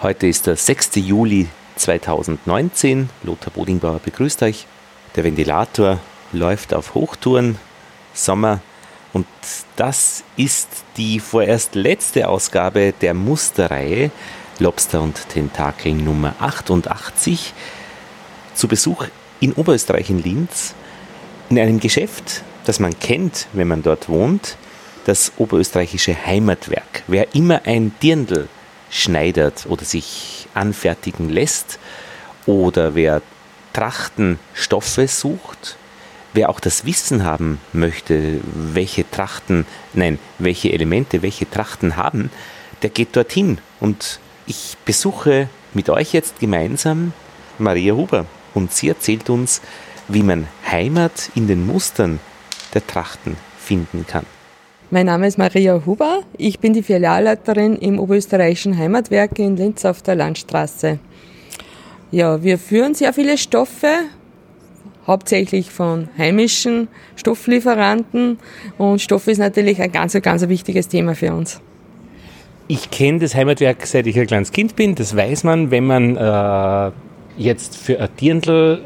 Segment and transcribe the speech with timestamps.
[0.00, 0.90] Heute ist der 6.
[0.94, 3.10] Juli 2019.
[3.24, 4.68] Lothar Bodingbauer begrüßt euch.
[5.16, 5.98] Der Ventilator
[6.32, 7.58] läuft auf Hochtouren,
[8.14, 8.60] Sommer.
[9.12, 9.26] Und
[9.74, 14.12] das ist die vorerst letzte Ausgabe der Musterreihe
[14.60, 17.52] Lobster und Tentakel Nummer 88.
[18.54, 19.06] Zu Besuch
[19.40, 20.74] in Oberösterreich in Linz
[21.50, 24.58] in einem Geschäft, das man kennt, wenn man dort wohnt,
[25.06, 27.02] das oberösterreichische Heimatwerk.
[27.08, 28.48] Wer immer ein Dirndl
[28.90, 31.78] schneidert oder sich anfertigen lässt
[32.46, 33.22] oder wer
[33.72, 35.76] Trachtenstoffe sucht,
[36.32, 42.30] wer auch das Wissen haben möchte, welche Trachten, nein, welche Elemente, welche Trachten haben,
[42.82, 43.58] der geht dorthin.
[43.80, 47.12] Und ich besuche mit euch jetzt gemeinsam
[47.58, 49.60] Maria Huber und sie erzählt uns,
[50.08, 52.18] wie man Heimat in den Mustern
[52.72, 54.24] der Trachten finden kann.
[54.90, 56.20] Mein Name ist Maria Huber.
[56.38, 60.98] Ich bin die Filialleiterin im Oberösterreichischen Heimatwerk in Linz auf der Landstraße.
[62.10, 63.88] Ja, wir führen sehr viele Stoffe,
[65.06, 68.38] hauptsächlich von heimischen Stofflieferanten
[68.78, 71.60] und Stoff ist natürlich ein ganz, ganz wichtiges Thema für uns.
[72.66, 74.94] Ich kenne das Heimatwerk seit ich ein kleines Kind bin.
[74.94, 76.92] Das weiß man, wenn man äh,
[77.36, 78.82] jetzt für ein Dirndl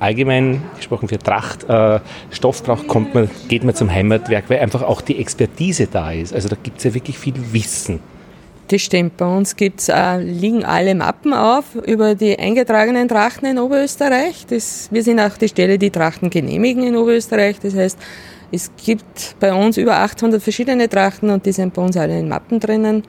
[0.00, 4.82] allgemein gesprochen für Tracht äh, Stoff braucht, kommt man, geht man zum Heimatwerk, weil einfach
[4.82, 6.32] auch die Expertise da ist.
[6.32, 8.00] Also da gibt es ja wirklich viel Wissen.
[8.68, 9.16] Das stimmt.
[9.16, 14.44] Bei uns gibt's, äh, liegen alle Mappen auf über die eingetragenen Trachten in Oberösterreich.
[14.46, 17.60] Das, wir sind auch die Stelle, die Trachten genehmigen in Oberösterreich.
[17.60, 17.98] Das heißt,
[18.50, 22.28] es gibt bei uns über 800 verschiedene Trachten und die sind bei uns alle in
[22.28, 23.04] Mappen drinnen.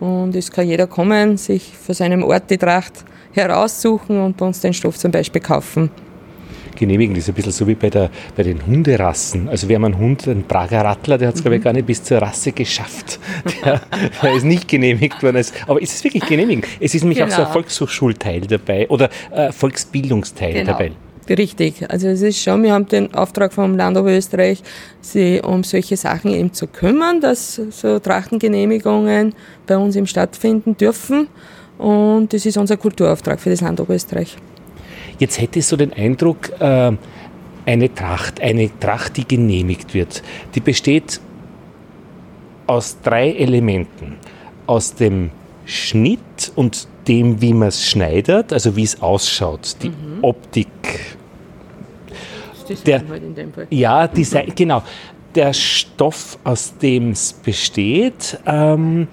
[0.00, 4.60] Und es kann jeder kommen, sich für seinen Ort die Tracht heraussuchen und bei uns
[4.60, 5.90] den Stoff zum Beispiel kaufen
[6.82, 7.14] genehmigen.
[7.14, 9.48] Das ist ein bisschen so wie bei, der, bei den Hunderassen.
[9.48, 11.44] Also wir haben einen Hund, einen Prager Rattler, der hat es, mhm.
[11.44, 13.20] glaube ich, gar nicht bis zur Rasse geschafft.
[13.64, 13.80] Der,
[14.22, 15.44] der ist nicht genehmigt worden.
[15.66, 16.66] Aber ist es wirklich genehmigt?
[16.80, 17.30] Es ist nämlich genau.
[17.30, 17.52] auch so ein genau.
[17.52, 20.72] Volkshochschulteil dabei oder äh, Volksbildungsteil genau.
[20.72, 20.92] dabei.
[21.28, 21.88] Richtig.
[21.88, 24.62] Also es ist schon, wir haben den Auftrag vom Land Oberösterreich,
[25.00, 29.34] sich um solche Sachen eben zu kümmern, dass so Trachtengenehmigungen
[29.66, 31.28] bei uns eben stattfinden dürfen.
[31.78, 34.36] Und das ist unser Kulturauftrag für das Land Oberösterreich.
[35.22, 36.90] Jetzt hätte ich so den Eindruck, äh,
[37.64, 40.20] eine Tracht, eine Tracht, die genehmigt wird,
[40.56, 41.20] die besteht
[42.66, 44.16] aus drei Elementen.
[44.66, 45.30] Aus dem
[45.64, 50.18] Schnitt und dem, wie man es schneidet, also wie es ausschaut, die mhm.
[50.22, 50.66] Optik.
[52.68, 53.68] Das der, halt in dem Fall.
[53.70, 54.82] Ja, Design, genau.
[55.36, 59.06] Der Stoff, aus dem es besteht, ähm,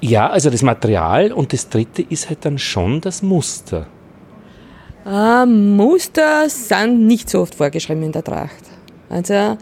[0.00, 3.86] ja, also das Material und das dritte ist halt dann schon das Muster.
[5.06, 8.64] Äh, Muster sind nicht so oft vorgeschrieben in der Tracht.
[9.08, 9.56] Also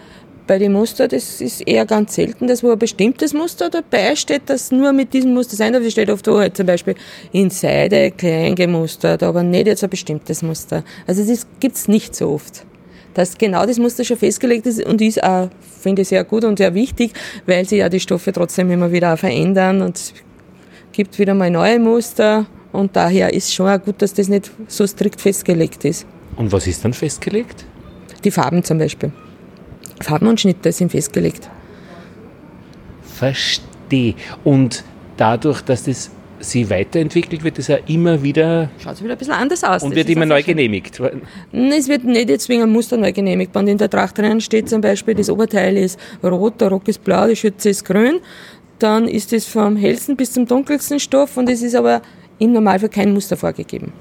[0.47, 4.43] bei den Muster, das ist eher ganz selten, dass wo ein bestimmtes Muster dabei steht,
[4.47, 5.83] das nur mit diesem Muster sein darf.
[5.83, 6.95] Das steht oft wo halt zum Beispiel
[7.33, 10.85] in Seide klein gemustert, aber nicht jetzt ein bestimmtes Muster.
[11.07, 12.65] Also das gibt's nicht so oft.
[13.17, 15.49] Dass genau das Muster schon festgelegt ist und ist auch,
[15.81, 17.15] finde ich, sehr gut und sehr wichtig,
[17.47, 20.13] weil sich ja die Stoffe trotzdem immer wieder verändern und
[20.93, 24.87] gibt wieder mal neue Muster und daher ist schon auch gut, dass das nicht so
[24.87, 26.07] strikt festgelegt ist.
[26.37, 27.65] Und was ist dann festgelegt?
[28.23, 29.11] Die Farben zum Beispiel.
[30.03, 31.49] Farben und Schnitte sind festgelegt.
[33.15, 34.15] Verstehe.
[34.45, 34.85] Und
[35.17, 36.11] dadurch, dass das
[36.41, 38.71] sie weiterentwickelt, wird es ja immer wieder.
[38.79, 39.83] Schaut es wieder ein bisschen anders aus.
[39.83, 41.01] Und das wird immer neu genehmigt.
[41.53, 43.55] Es wird nicht jetzt wegen einem Muster neu genehmigt.
[43.55, 47.03] Wenn in der Tracht drinnen steht zum Beispiel, das Oberteil ist rot, der Rock ist
[47.05, 48.21] blau, die Schürze ist grün,
[48.79, 52.03] dann ist es vom hellsten bis zum dunkelsten Stoff und es ist aber
[52.39, 53.93] im Normalfall kein Muster vorgegeben.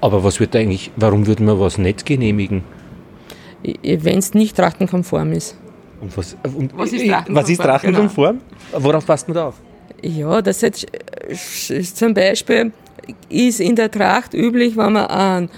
[0.00, 2.62] Aber was wird eigentlich, warum würde man was nicht genehmigen?
[3.82, 5.56] Wenn es nicht trachtenkonform ist.
[6.00, 7.34] Und was, und was ist trachtenkonform?
[7.34, 8.40] Was ist trachtenkonform?
[8.70, 8.84] Genau.
[8.84, 9.60] Worauf passt man da auf?
[10.02, 10.86] Ja, das jetzt
[11.96, 12.72] zum Beispiel
[13.28, 15.50] ist in der Tracht üblich, wenn man einen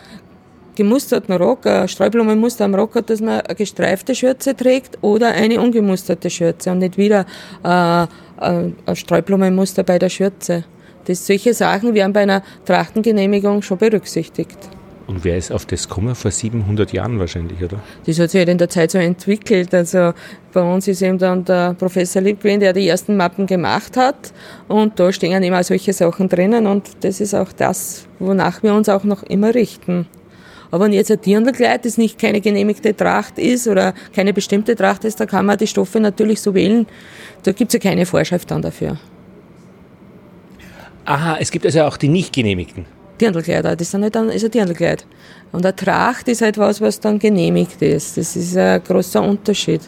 [0.74, 5.60] gemusterten Rock, ein Streublumenmuster am Rock hat, dass man eine gestreifte Schürze trägt oder eine
[5.60, 7.26] ungemusterte Schürze und nicht wieder
[7.62, 8.06] äh,
[8.38, 10.64] ein Streublumenmuster bei der Schürze.
[11.04, 14.58] Das, solche Sachen werden bei einer Trachtengenehmigung schon berücksichtigt.
[15.06, 16.14] Und wer ist auf das gekommen?
[16.14, 17.78] Vor 700 Jahren wahrscheinlich, oder?
[18.06, 19.74] Das hat sich halt in der Zeit so entwickelt.
[19.74, 20.12] Also
[20.52, 24.32] bei uns ist eben dann der Professor Liebwin, der die ersten Mappen gemacht hat.
[24.68, 26.66] Und da stehen immer solche Sachen drinnen.
[26.66, 30.06] Und das ist auch das, wonach wir uns auch noch immer richten.
[30.70, 35.04] Aber wenn jetzt ein Dirndlkleid, das nicht keine genehmigte Tracht ist oder keine bestimmte Tracht
[35.04, 36.86] ist, da kann man die Stoffe natürlich so wählen.
[37.42, 38.98] Da gibt es ja keine Vorschrift dann dafür.
[41.04, 42.86] Aha, es gibt also auch die nicht genehmigten.
[43.22, 45.06] Dirndlkleider, das sind halt dann, ist ein Dirndlkleid.
[45.52, 48.16] Und eine Tracht ist halt was, was dann genehmigt ist.
[48.16, 49.82] Das ist ein großer Unterschied.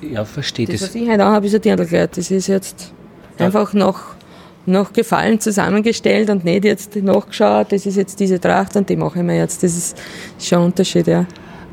[0.00, 0.80] Ja, verstehe das.
[0.80, 2.16] Das, was ich halt auch habe, ist ein Dirndlkleid.
[2.16, 2.92] Das ist jetzt
[3.38, 3.46] ja.
[3.46, 4.16] einfach noch
[4.66, 9.20] nach Gefallen zusammengestellt und nicht jetzt nachgeschaut, das ist jetzt diese Tracht und die mache
[9.20, 9.62] ich mir jetzt.
[9.62, 9.96] Das ist
[10.38, 11.24] schon ein Unterschied, ja.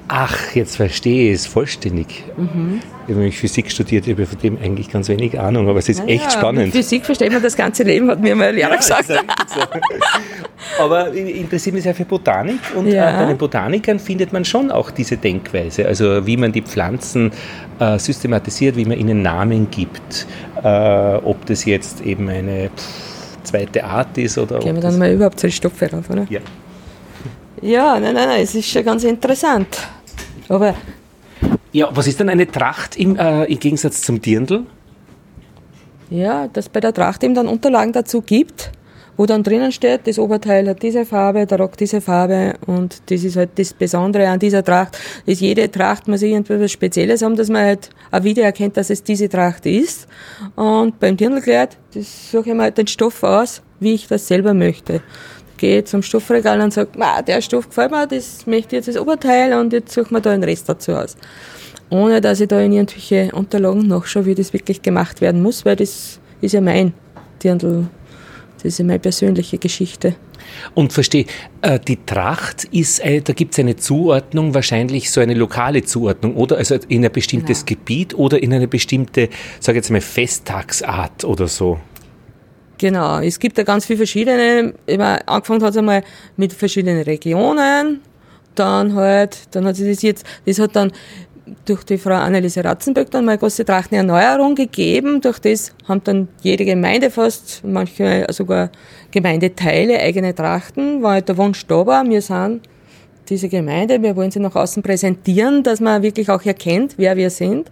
[0.08, 2.24] Ach, jetzt verstehe ich es vollständig.
[2.38, 2.82] Mhm.
[2.84, 5.90] Ich habe nämlich Physik studiert, ich habe von dem eigentlich ganz wenig Ahnung, aber es
[5.90, 6.74] ist naja, echt spannend.
[6.74, 9.10] Physik versteht man das ganze Leben, hat mir mal ein Lehrer ja, gesagt.
[10.80, 13.10] Aber ich interessiere mich sehr für Botanik und ja.
[13.10, 17.32] Äh, bei den Botanikern findet man schon auch diese Denkweise, also wie man die Pflanzen
[17.80, 20.26] äh, systematisiert, wie man ihnen Namen gibt,
[20.64, 24.60] äh, ob das jetzt eben eine pff, zweite Art ist oder.
[24.60, 26.26] Gehen wir dann mal überhaupt zu den Stoffe rauf, oder?
[26.30, 26.40] Ja.
[27.62, 29.68] Ja, nein, nein, nein, es ist schon ganz interessant.
[30.50, 30.76] Aber.
[31.72, 34.66] Ja, was ist denn eine Tracht im, äh, im Gegensatz zum Dirndl?
[36.10, 38.72] Ja, dass bei der Tracht eben dann Unterlagen dazu gibt,
[39.18, 43.24] wo dann drinnen steht, das Oberteil hat diese Farbe, der Rock diese Farbe und das
[43.24, 47.50] ist halt das Besondere an dieser Tracht, dass jede Tracht muss irgendwas Spezielles haben, dass
[47.50, 50.08] man halt auch wieder erkennt, dass es diese Tracht ist.
[50.56, 54.54] Und beim Dirndlkleid, das suche ich mir halt den Stoff aus, wie ich das selber
[54.54, 55.02] möchte
[55.64, 56.90] gehe zum Stoffregal und sage,
[57.26, 60.32] der Stoff gefällt mir, das möchte ich jetzt als Oberteil und jetzt suche mir da
[60.32, 61.16] einen Rest dazu aus.
[61.90, 65.78] Ohne dass ich da in irgendwelche Unterlagen nachschaue, wie das wirklich gemacht werden muss, weil
[65.78, 66.94] das ist ja mein
[67.42, 67.88] Dirndl,
[68.64, 70.16] das ist meine persönliche Geschichte.
[70.74, 71.26] Und verstehe,
[71.62, 76.58] äh, die Tracht ist, da gibt es eine Zuordnung, wahrscheinlich so eine lokale Zuordnung, oder?
[76.58, 77.66] Also in ein bestimmtes ja.
[77.68, 79.30] Gebiet oder in eine bestimmte,
[79.60, 81.80] sage jetzt mal, Festtagsart oder so.
[82.78, 86.04] Genau, es gibt da ganz viele verschiedene, immer, angefangen hat es einmal
[86.36, 88.02] mit verschiedenen Regionen,
[88.56, 90.92] dann halt, dann hat sich das jetzt, das hat dann
[91.66, 95.22] durch die Frau Anneliese Ratzenböck dann mal große Trachtenerneuerung gegeben.
[95.22, 98.70] Durch das haben dann jede Gemeinde fast, manche sogar
[99.12, 102.62] Gemeindeteile eigene Trachten, weil halt der Wunsch da war, wir sind
[103.30, 107.30] diese Gemeinde, wir wollen sie nach außen präsentieren, dass man wirklich auch erkennt, wer wir
[107.30, 107.70] sind.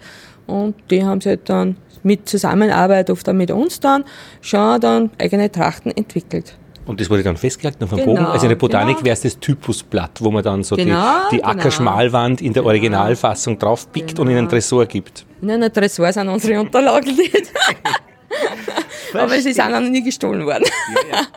[0.47, 4.03] Und die haben sie halt dann mit Zusammenarbeit oft auch mit uns dann
[4.41, 6.57] schon dann eigene Trachten entwickelt.
[6.86, 8.25] Und das wurde dann festgelegt auf dem genau, Bogen.
[8.25, 9.06] Also in der Botanik genau.
[9.06, 11.50] wäre es das Typusblatt, wo man dann so genau, die, die genau.
[11.50, 12.69] Ackerschmalwand in der genau.
[12.69, 14.51] Originalfassung draufpickt und in einen genau.
[14.51, 15.25] Tresor gibt.
[15.42, 17.51] In einem Tresor sind unsere Unterlagen nicht.
[19.13, 20.66] Aber sie sind auch noch nie gestohlen worden.
[20.66, 21.28] Ja, ja.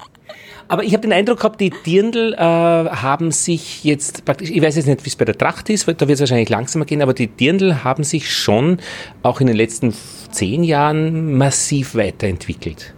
[0.68, 4.76] Aber ich habe den Eindruck gehabt, die Dirndl äh, haben sich jetzt praktisch, ich weiß
[4.76, 7.12] jetzt nicht, wie es bei der Tracht ist, da wird es wahrscheinlich langsamer gehen, aber
[7.12, 8.78] die Dirndl haben sich schon
[9.22, 9.94] auch in den letzten
[10.30, 12.94] zehn Jahren massiv weiterentwickelt.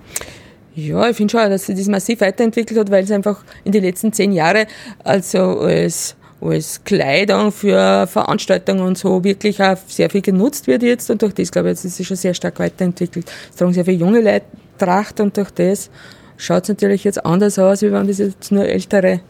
[0.76, 3.82] Ja, ich finde schon, dass sie das massiv weiterentwickelt hat, weil es einfach in den
[3.82, 4.66] letzten zehn Jahren
[5.02, 11.10] also als, als Kleidung für Veranstaltungen und so wirklich auch sehr viel genutzt wird jetzt
[11.10, 13.24] und durch das, glaube ich, ist sie schon sehr stark weiterentwickelt.
[13.50, 14.44] Es tragen sehr viele junge Leute
[14.76, 15.88] Tracht und durch das
[16.36, 19.20] schaut es natürlich jetzt anders aus, wie wenn das jetzt nur ältere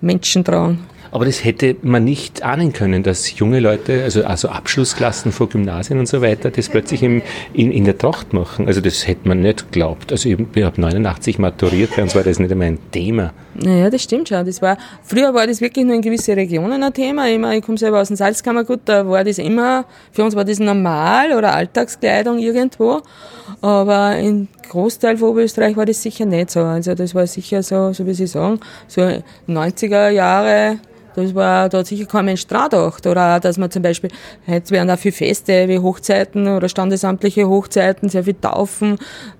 [0.00, 0.84] Menschen tragen.
[1.14, 6.00] Aber das hätte man nicht ahnen können, dass junge Leute, also, also Abschlussklassen vor Gymnasien
[6.00, 7.22] und so weiter, das plötzlich im,
[7.52, 8.66] in, in der Tracht machen.
[8.66, 10.10] Also das hätte man nicht geglaubt.
[10.10, 13.32] Also ich, ich habe 89 maturiert, bei uns war das nicht einmal ein Thema.
[13.54, 14.44] Naja, das stimmt schon.
[14.44, 17.28] Das war, früher war das wirklich nur in gewisse Regionen ein Thema.
[17.28, 20.44] Ich, meine, ich komme selber aus dem Salzkammergut, da war das immer, für uns war
[20.44, 23.02] das normal oder Alltagskleidung irgendwo.
[23.60, 26.58] Aber im Großteil von Oberösterreich war das sicher nicht so.
[26.58, 28.58] Also das war sicher so, so wie Sie sagen,
[28.88, 29.00] so
[29.46, 30.80] 90er Jahre,
[31.14, 33.06] das war, da hat sicher kein Mensch dran gedacht.
[33.06, 34.10] Oder auch, dass man zum Beispiel,
[34.46, 38.98] jetzt werden auch viele Feste wie Hochzeiten oder standesamtliche Hochzeiten, sehr viel Taufen,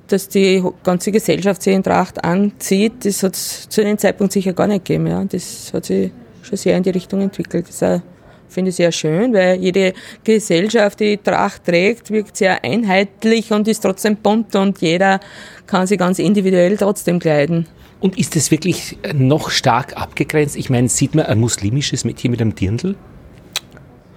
[0.08, 3.04] dass die ganze Gesellschaft sich in Tracht anzieht.
[3.04, 5.06] Das hat es zu dem Zeitpunkt sicher gar nicht gegeben.
[5.06, 5.24] Ja.
[5.24, 6.10] Das hat sich
[6.42, 7.66] schon sehr in die Richtung entwickelt.
[7.68, 8.02] Das
[8.48, 13.80] finde ich sehr schön, weil jede Gesellschaft, die Tracht trägt, wirkt sehr einheitlich und ist
[13.80, 15.18] trotzdem bunt und jeder
[15.66, 17.66] kann sich ganz individuell trotzdem kleiden.
[18.04, 20.56] Und ist das wirklich noch stark abgegrenzt?
[20.56, 22.96] Ich meine, sieht man ein muslimisches Mädchen mit einem Dirndl?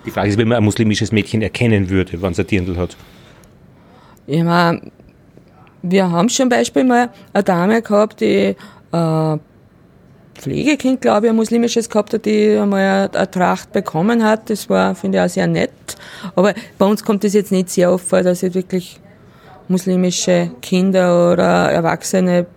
[0.06, 2.98] Die Frage ist, wenn man ein muslimisches Mädchen erkennen würde, wenn es ein Dirndl hat.
[4.26, 4.92] Ich meine,
[5.84, 8.58] wir haben schon Beispiel mal eine Dame gehabt, die
[8.92, 9.38] äh,
[10.36, 14.50] Pflegekind, glaube ich, ein muslimisches gehabt hat, die einmal eine Tracht bekommen hat.
[14.50, 15.72] Das war, finde ich, auch sehr nett.
[16.36, 19.00] Aber bei uns kommt es jetzt nicht sehr oft vor, dass jetzt wirklich
[19.70, 22.48] muslimische Kinder oder Erwachsene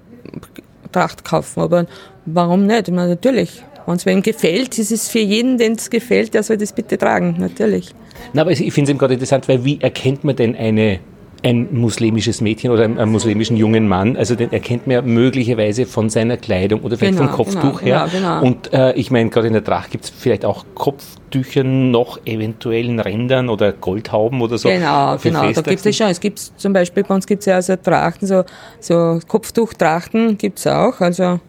[0.92, 1.60] Tracht kaufen.
[1.60, 1.86] Aber
[2.26, 2.88] warum nicht?
[2.88, 3.62] Ich meine, natürlich.
[3.86, 6.96] Wenn es wem gefällt, ist es für jeden, den es gefällt, der soll das bitte
[6.96, 7.94] tragen, natürlich.
[8.32, 11.00] Na, aber ich finde es eben gerade interessant, weil wie erkennt man denn eine
[11.42, 16.10] ein muslimisches Mädchen oder einen, muslimischen jungen Mann, also den erkennt man ja möglicherweise von
[16.10, 18.08] seiner Kleidung oder vielleicht genau, vom Kopftuch genau, her.
[18.12, 18.46] Genau, genau.
[18.46, 23.00] Und äh, ich meine, gerade in der Tracht gibt es vielleicht auch Kopftücher noch eventuellen
[23.00, 24.68] Rändern oder Goldhauben oder so.
[24.68, 25.62] Genau, genau, Feste.
[25.62, 26.08] da gibt es schon.
[26.08, 28.44] Es gibt zum Beispiel, bei uns gibt es ja also Trachten, so,
[28.80, 31.40] so Kopftuchtrachten gibt es auch, also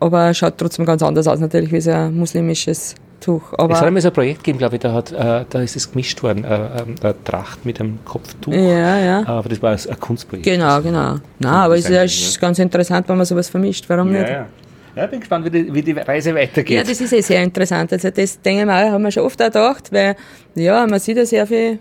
[0.00, 3.58] aber schaut trotzdem ganz anders aus natürlich, wie so ein muslimisches Kopftuch.
[3.58, 5.76] Aber es hat einmal so ein Projekt gegeben, glaube ich, da, hat, äh, da ist
[5.76, 8.52] es gemischt worden, äh, ähm, eine Tracht mit einem Kopftuch.
[8.52, 9.26] Ja, ja.
[9.26, 10.44] Aber das war ein Kunstprojekt.
[10.44, 11.16] Genau, genau.
[11.38, 13.84] Nein, aber es ist ja ganz interessant, wenn man sowas vermischt.
[13.88, 14.30] Warum ja, nicht?
[14.30, 14.46] Ja.
[14.96, 16.76] Ja, bin gespannt, wie die, wie die Reise weitergeht.
[16.76, 17.92] Ja, das ist eh sehr interessant.
[17.92, 20.14] Also das denke ich mal, haben wir schon oft auch gedacht, weil
[20.54, 21.80] ja, man sieht ja sehr viele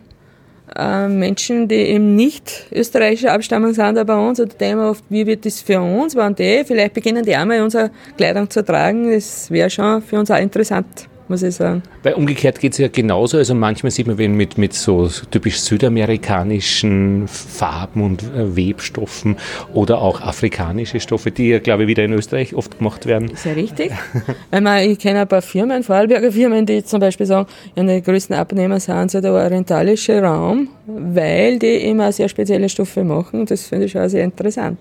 [0.75, 4.89] äh, Menschen, die eben nicht österreichische Abstammung sind, da bei uns, und da denken wir
[4.89, 8.49] oft, wie wird das für uns, wenn die, vielleicht beginnen die auch mal unsere Kleidung
[8.49, 11.81] zu tragen, das wäre schon für uns auch interessant muss ich sagen.
[12.03, 13.37] Weil umgekehrt geht es ja genauso.
[13.37, 19.37] Also manchmal sieht man, wenn mit, mit so typisch südamerikanischen Farben und äh, Webstoffen
[19.73, 23.31] oder auch afrikanische Stoffe, die ja, glaube ich, wieder in Österreich oft gemacht werden.
[23.35, 23.91] Sehr richtig.
[24.51, 28.03] Weil man, ich kenne ein paar Firmen, Vorarlberger Firmen, die zum Beispiel sagen, ja, die
[28.03, 33.47] größten Abnehmer sind so der orientalische Raum, weil die immer sehr spezielle Stoffe machen.
[33.47, 34.77] Das finde ich auch sehr interessant.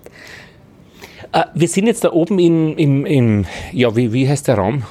[1.35, 4.83] Uh, wir sind jetzt da oben in, im, im ja, wie, wie heißt der Raum?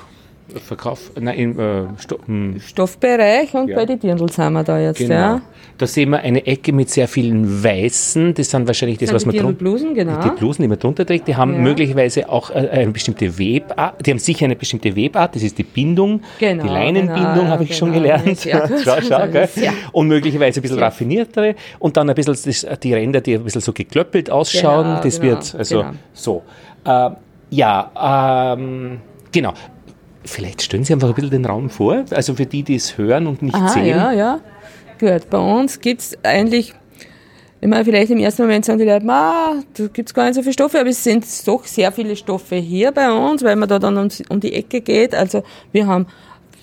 [0.61, 2.61] Verkauf, nein, im äh, Sto hm.
[2.61, 3.77] Stoffbereich und ja.
[3.77, 4.99] bei den Dirndl sind wir da jetzt.
[4.99, 5.15] Genau.
[5.15, 5.43] Ja.
[5.79, 8.35] Da sehen wir eine Ecke mit sehr vielen Weißen.
[8.35, 9.95] Das sind wahrscheinlich das, das was man drunter.
[9.95, 10.23] Genau.
[10.23, 11.59] Die Blusen, die man drunter trägt, die haben ja.
[11.59, 14.07] möglicherweise auch äh, eine bestimmte Webart.
[14.07, 15.35] Die haben sicher eine bestimmte Webart.
[15.35, 16.21] Das ist die Bindung.
[16.39, 17.79] Genau, die Leinenbindung genau, habe ich genau.
[17.79, 18.39] schon gelernt.
[18.85, 19.49] schau, schau, gell?
[19.93, 20.85] Und möglicherweise ein bisschen ja.
[20.85, 21.57] raffiniertere.
[21.79, 24.85] Und dann ein bisschen das, die Ränder, die ein bisschen so geklöppelt ausschauen.
[24.85, 25.93] Genau, das wird genau, also genau.
[26.13, 26.43] so.
[26.85, 27.11] Äh,
[27.51, 29.53] ja, ähm, genau.
[30.25, 33.27] Vielleicht stellen Sie einfach ein bisschen den Raum vor, also für die, die es hören
[33.27, 33.87] und nicht Aha, sehen.
[33.87, 34.41] Ja, ja,
[34.99, 35.29] gut.
[35.31, 36.75] Bei uns gibt es eigentlich,
[37.61, 39.55] immer vielleicht im ersten Moment sagen die Leute, da
[39.93, 42.93] gibt es gar nicht so viele Stoffe, aber es sind doch sehr viele Stoffe hier
[42.93, 45.15] bei uns, weil man da dann um, um die Ecke geht.
[45.15, 46.07] Also wir haben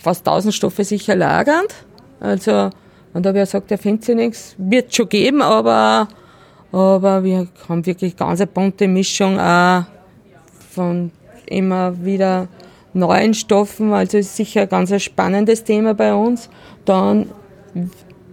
[0.02, 1.74] fast 1000 Stoffe sicher lagernd.
[2.20, 2.70] Also,
[3.14, 6.08] und da wer sagt, der findet sich nichts, wird schon geben, aber,
[6.72, 9.84] aber wir haben wirklich ganz eine bunte Mischung auch
[10.70, 11.12] von
[11.46, 12.48] immer wieder
[12.94, 16.50] neuen Stoffen, also ist sicher ein ganz spannendes Thema bei uns.
[16.86, 17.28] Dann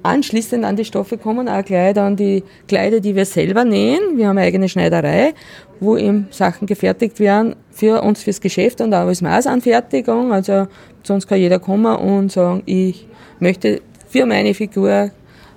[0.03, 4.17] anschließend an die Stoffe kommen auch gleich dann die Kleider, die wir selber nähen.
[4.17, 5.35] Wir haben eine eigene Schneiderei,
[5.81, 10.33] wo eben Sachen gefertigt werden für uns fürs Geschäft und auch als Maßanfertigung.
[10.33, 10.69] Also
[11.09, 13.07] uns kann jeder kommen und sagen, ich
[13.41, 15.11] möchte für meine Figur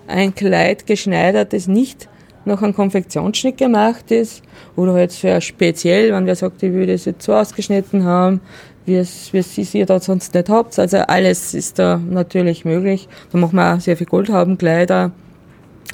[0.07, 2.09] ein Kleid geschneidert, das nicht
[2.45, 4.41] nach einem Konfektionsschnitt gemacht ist
[4.75, 8.41] oder halt für speziell, wenn wer sagt, ich würde es jetzt so ausgeschnitten haben,
[8.85, 10.77] wie es, wie es ihr da sonst nicht habt.
[10.79, 13.07] Also alles ist da natürlich möglich.
[13.31, 15.11] Da machen wir auch sehr viel Goldhaubenkleider,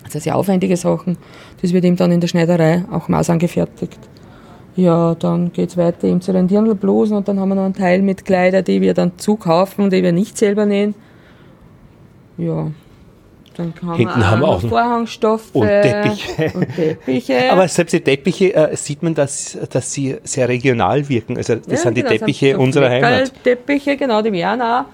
[0.03, 1.17] also sehr aufwendige Sachen.
[1.61, 3.99] Das wird eben dann in der Schneiderei auch maßangefertigt.
[4.75, 8.01] Ja, dann geht's weiter eben zu den Dirndlblusen und dann haben wir noch einen Teil
[8.01, 10.95] mit Kleider, die wir dann zukaufen, die wir nicht selber nähen.
[12.37, 12.71] Ja,
[13.57, 16.51] dann haben Hinten wir haben wir auch Vorhangstoffe und Teppiche.
[16.53, 17.51] und Teppiche.
[17.51, 21.37] Aber selbst die Teppiche äh, sieht man, dass, dass sie sehr regional wirken.
[21.37, 23.31] Also das ja, sind die genau, Teppiche sind so unserer Heimat.
[23.43, 24.85] Teppiche, genau, die werden auch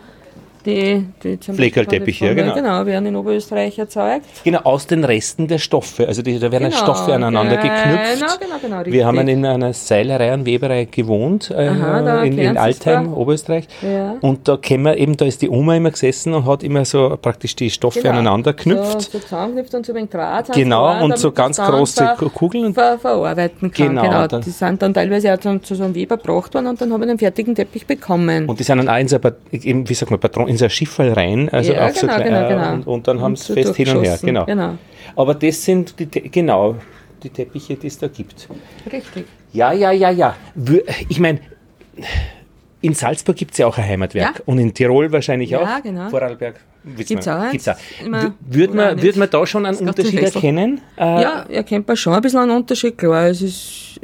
[0.66, 2.54] die, die Fleckerlteppiche, ja, genau.
[2.56, 4.26] Genau, werden in Oberösterreich erzeugt.
[4.44, 6.08] Genau, aus den Resten der Stoffe.
[6.08, 8.40] Also die, da werden genau, Stoffe aneinander genau, geknüpft.
[8.40, 8.94] Genau, genau, richtig.
[8.94, 13.68] Wir haben in einer Seilerei und Weberei gewohnt, äh, Aha, in, in Altheim, Oberösterreich.
[13.82, 14.16] Ja.
[14.22, 17.18] Und da kennen wir eben, da ist die Oma immer gesessen und hat immer so
[17.22, 18.14] praktisch die Stoffe genau.
[18.14, 19.02] aneinander geknüpft.
[19.02, 20.54] So, so zusammengeknüpft und so ein Draht.
[20.54, 22.74] Genau, und so ganz große Kugeln.
[22.74, 23.96] Ver verarbeiten kann.
[23.96, 24.28] Genau, genau.
[24.40, 27.02] Die sind dann teilweise auch zu, zu so einem Weber gebracht worden und dann haben
[27.02, 28.48] wir einen fertigen Teppich bekommen.
[28.48, 29.18] Und die sind dann in so,
[29.52, 32.48] eben, wie sagt man, Patron, in so ein Schifffall rein, also ja, genau, so genau,
[32.50, 32.74] genau.
[32.74, 34.20] Und, und, dann haben sie fest hin und her.
[34.22, 34.46] Genau.
[34.46, 34.78] genau.
[35.16, 36.76] Aber das sind die, genau
[37.24, 38.48] die Teppiche, die es da gibt.
[38.92, 39.26] Richtig.
[39.54, 40.36] Ja, ja, ja, ja.
[41.08, 41.40] Ich meine,
[42.82, 44.44] in Salzburg gibt es ja auch ein Heimatwerk ja.
[44.46, 45.84] und in Tirol wahrscheinlich ja, auch.
[45.84, 46.10] Genau.
[46.10, 46.60] Vorarlberg.
[46.98, 47.52] Gibt es auch.
[47.52, 47.76] Gibt's auch.
[48.42, 50.82] Würde man, würd man da schon einen Unterschied erkennen?
[50.98, 53.28] Äh, ja, erkennt man schon ein bisschen einen Unterschied, klar.
[53.28, 54.00] Es, ist,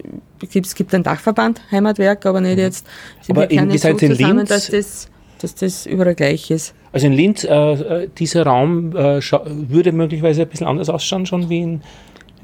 [0.53, 2.61] es gibt einen Dachverband Heimatwerk, aber nicht mhm.
[2.61, 2.87] jetzt.
[3.29, 4.49] Aber in, wie so in Linz?
[4.49, 5.09] Dass das
[5.43, 6.73] dass das überall gleich ist.
[6.91, 11.49] Also in Linz, äh, äh dieser Raum äh, würde möglicherweise ein bisschen anders ausschauen schon
[11.49, 11.81] wie in,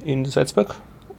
[0.05, 0.75] in Salzburg?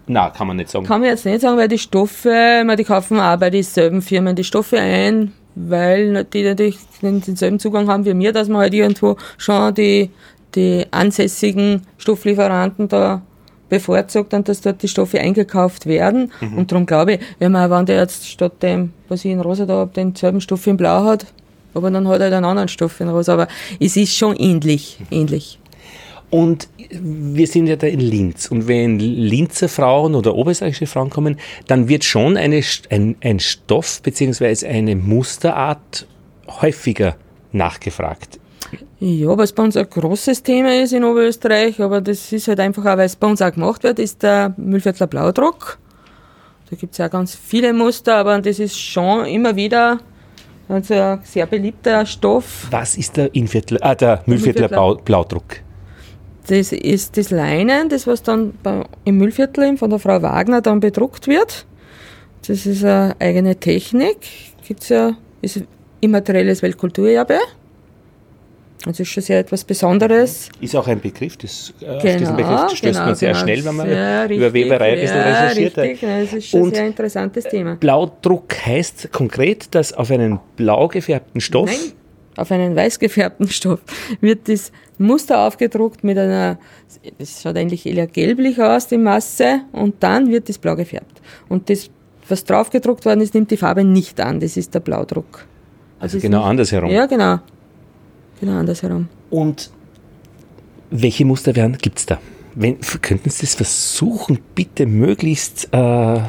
[0.07, 0.85] Na, kann man nicht sagen.
[0.85, 4.45] Kann man jetzt nicht sagen, weil die Stoffe, die kaufen auch bei dieselben Firmen die
[4.45, 9.75] Stoffe ein, weil die natürlich denselben Zugang haben wie mir, dass man halt irgendwo schon
[9.75, 10.11] die,
[10.55, 13.23] die ansässigen Stofflieferanten da
[13.69, 16.33] bevorzugt und dass dort die Stoffe eingekauft werden.
[16.41, 16.59] Mhm.
[16.59, 19.65] Und darum glaube ich, wenn man, wenn der jetzt statt dem, was ich in Rosa
[19.65, 21.27] da habe, denselben Stoff in Blau hat,
[21.75, 23.35] aber dann hat er halt einen anderen Stoff in Rosa.
[23.35, 23.49] Aber
[23.81, 24.99] es ist schon ähnlich.
[25.11, 25.59] ähnlich.
[26.31, 28.51] Und wir sind ja da in Linz.
[28.51, 31.39] Und wenn Linzer Frauen oder oberösterreichische Frauen kommen,
[31.69, 34.67] dann wird schon eine, ein, ein Stoff bzw.
[34.67, 36.07] eine Musterart
[36.61, 37.17] häufiger
[37.53, 38.41] nachgefragt.
[38.99, 42.85] Ja, was bei uns ein großes Thema ist in Oberösterreich, aber das ist halt einfach
[42.85, 45.79] auch, weil es bei uns auch gemacht wird, ist der Müllviertler Blaudruck.
[46.71, 50.01] Da gibt es ja ganz viele Muster, aber das ist schon immer wieder
[50.69, 52.69] Also ein sehr beliebter Stoff.
[52.71, 55.61] Was ist der, Inviertler, ah, der Mühlviertler Bau, Blaudruck?
[56.47, 58.55] Das ist das Leinen, das was dann
[59.05, 61.67] im Müllviertel von der Frau Wagner dann bedruckt wird.
[62.47, 64.19] Das ist eine eigene Technik.
[64.67, 65.63] Gibt's ja, ist
[66.01, 67.39] immaterielles Weltkulturerbe.
[68.87, 70.51] Also ist schon sehr etwas Besonderes.
[70.61, 73.43] Ist auch ein Begriff, das, äh, genau, auf diesen Begriff stößt genau, man sehr genau.
[73.43, 75.79] schnell, wenn man ja, über Weberei ein bisschen ja, recherchiert.
[75.79, 77.77] Richtig, ja, das ist schon ein sehr interessantes Thema.
[77.77, 81.93] Blaudruck heißt konkret, dass auf einen blau gefärbten Stoff Nein
[82.37, 83.81] auf einen weiß gefärbten Stoff
[84.21, 86.59] wird das Muster aufgedruckt mit einer,
[87.19, 91.21] es schaut eigentlich eher gelblich aus, die Masse, und dann wird das blau gefärbt.
[91.49, 91.91] Und das,
[92.29, 95.47] was drauf gedruckt worden ist, nimmt die Farbe nicht an, das ist der Blaudruck.
[95.99, 96.91] Also, also genau nicht, andersherum.
[96.91, 97.39] Ja, genau.
[98.45, 99.09] Genau andersherum.
[99.31, 99.71] Und
[100.91, 102.19] welche Muster werden, gibt es da?
[102.55, 106.21] Wenn, könnten Sie das versuchen, bitte möglichst äh,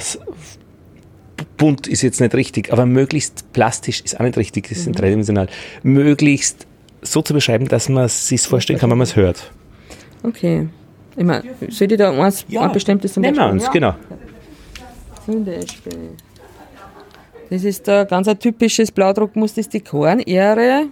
[1.58, 4.94] bunt ist jetzt nicht richtig, aber möglichst plastisch ist auch nicht richtig, das ist mhm.
[4.94, 5.50] dreidimensional.
[5.84, 6.66] Möglichst
[7.02, 9.52] so zu beschreiben, dass man es sich vorstellen kann, wenn man es hört.
[10.24, 10.70] Okay.
[11.18, 12.62] Ich meine, soll ich da eins, ja.
[12.62, 13.72] ein bestimmtes zum Nehmen wir uns, ja.
[13.72, 13.96] genau.
[15.26, 16.12] Zum Beispiel.
[17.50, 20.88] Das ist ein ganz ein typisches Blaudruckmuster, das ist die Kornähre.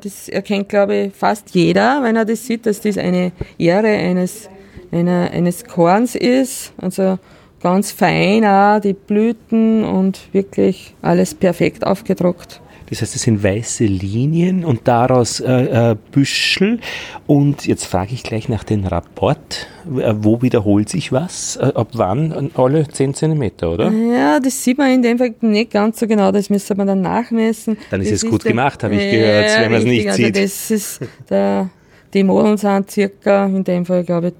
[0.00, 4.48] Das erkennt, glaube ich, fast jeder, wenn er das sieht, dass das eine Ähre eines,
[4.92, 6.72] einer, eines Korns ist.
[6.78, 7.18] Also
[7.60, 12.60] ganz fein auch, die Blüten und wirklich alles perfekt aufgedruckt.
[12.88, 16.78] Das heißt, es sind weiße Linien und daraus äh, äh, Büschel.
[17.26, 19.66] Und jetzt frage ich gleich nach dem Rapport.
[19.98, 21.56] Äh, wo wiederholt sich was?
[21.56, 22.50] Äh, ab wann?
[22.54, 23.90] Alle 10 cm, oder?
[23.90, 26.30] Ja, das sieht man in dem Fall nicht ganz so genau.
[26.30, 27.76] Das müsste man dann nachmessen.
[27.90, 30.08] Dann ist das es ist gut der, gemacht, habe ich gehört, wenn man es nicht
[30.08, 30.36] also sieht.
[30.36, 31.70] Das ist der,
[32.14, 34.34] die Modeln sind circa, in dem Fall glaube ich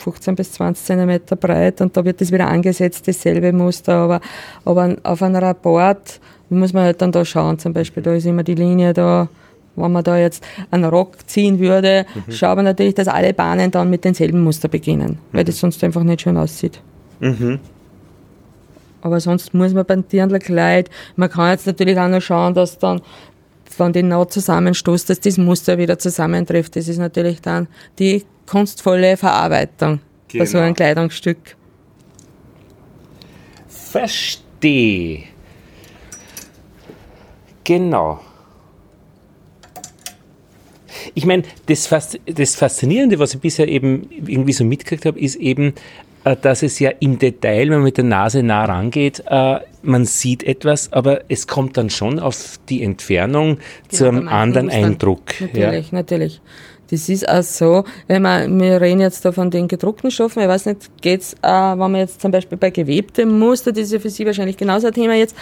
[0.00, 4.20] 15 bis 20 cm breit und da wird das wieder angesetzt, dasselbe Muster, aber,
[4.64, 8.42] aber auf einem Rapport muss man halt dann da schauen, zum Beispiel, da ist immer
[8.42, 9.28] die Linie da,
[9.76, 12.32] wenn man da jetzt einen Rock ziehen würde, mhm.
[12.32, 15.36] schaut man natürlich, dass alle Bahnen dann mit demselben Muster beginnen, mhm.
[15.36, 16.80] weil das sonst einfach nicht schön aussieht.
[17.20, 17.60] Mhm.
[19.02, 23.00] Aber sonst muss man beim Dirndlkleid, man kann jetzt natürlich auch noch schauen, dass dann
[23.78, 26.76] wenn die Naht zusammenstoßt, dass das Muster wieder zusammentrifft.
[26.76, 27.66] Das ist natürlich dann
[27.98, 30.42] die kunstvolle Verarbeitung genau.
[30.42, 30.76] bei so einem genau.
[30.76, 31.56] Kleidungsstück.
[33.68, 35.24] Verstehe.
[37.64, 38.20] Genau.
[41.14, 41.88] Ich meine, das,
[42.26, 45.74] das, Faszinierende, was ich bisher eben irgendwie so mitgekriegt habe, ist eben,
[46.24, 50.04] äh, dass es ja im Detail, wenn man mit der Nase nah rangeht, äh, man
[50.04, 55.40] sieht etwas, aber es kommt dann schon auf die Entfernung genau, zu einem anderen Eindruck.
[55.40, 55.96] Natürlich, ja.
[55.96, 56.40] natürlich.
[56.90, 60.48] Das ist auch so, wenn man, wir reden jetzt da von den gedruckten Stoffen, ich
[60.48, 63.98] weiß nicht, geht's, äh, wenn man jetzt zum Beispiel bei gewebtem Muster, das ist ja
[64.00, 65.36] für Sie wahrscheinlich genauso ein Thema jetzt,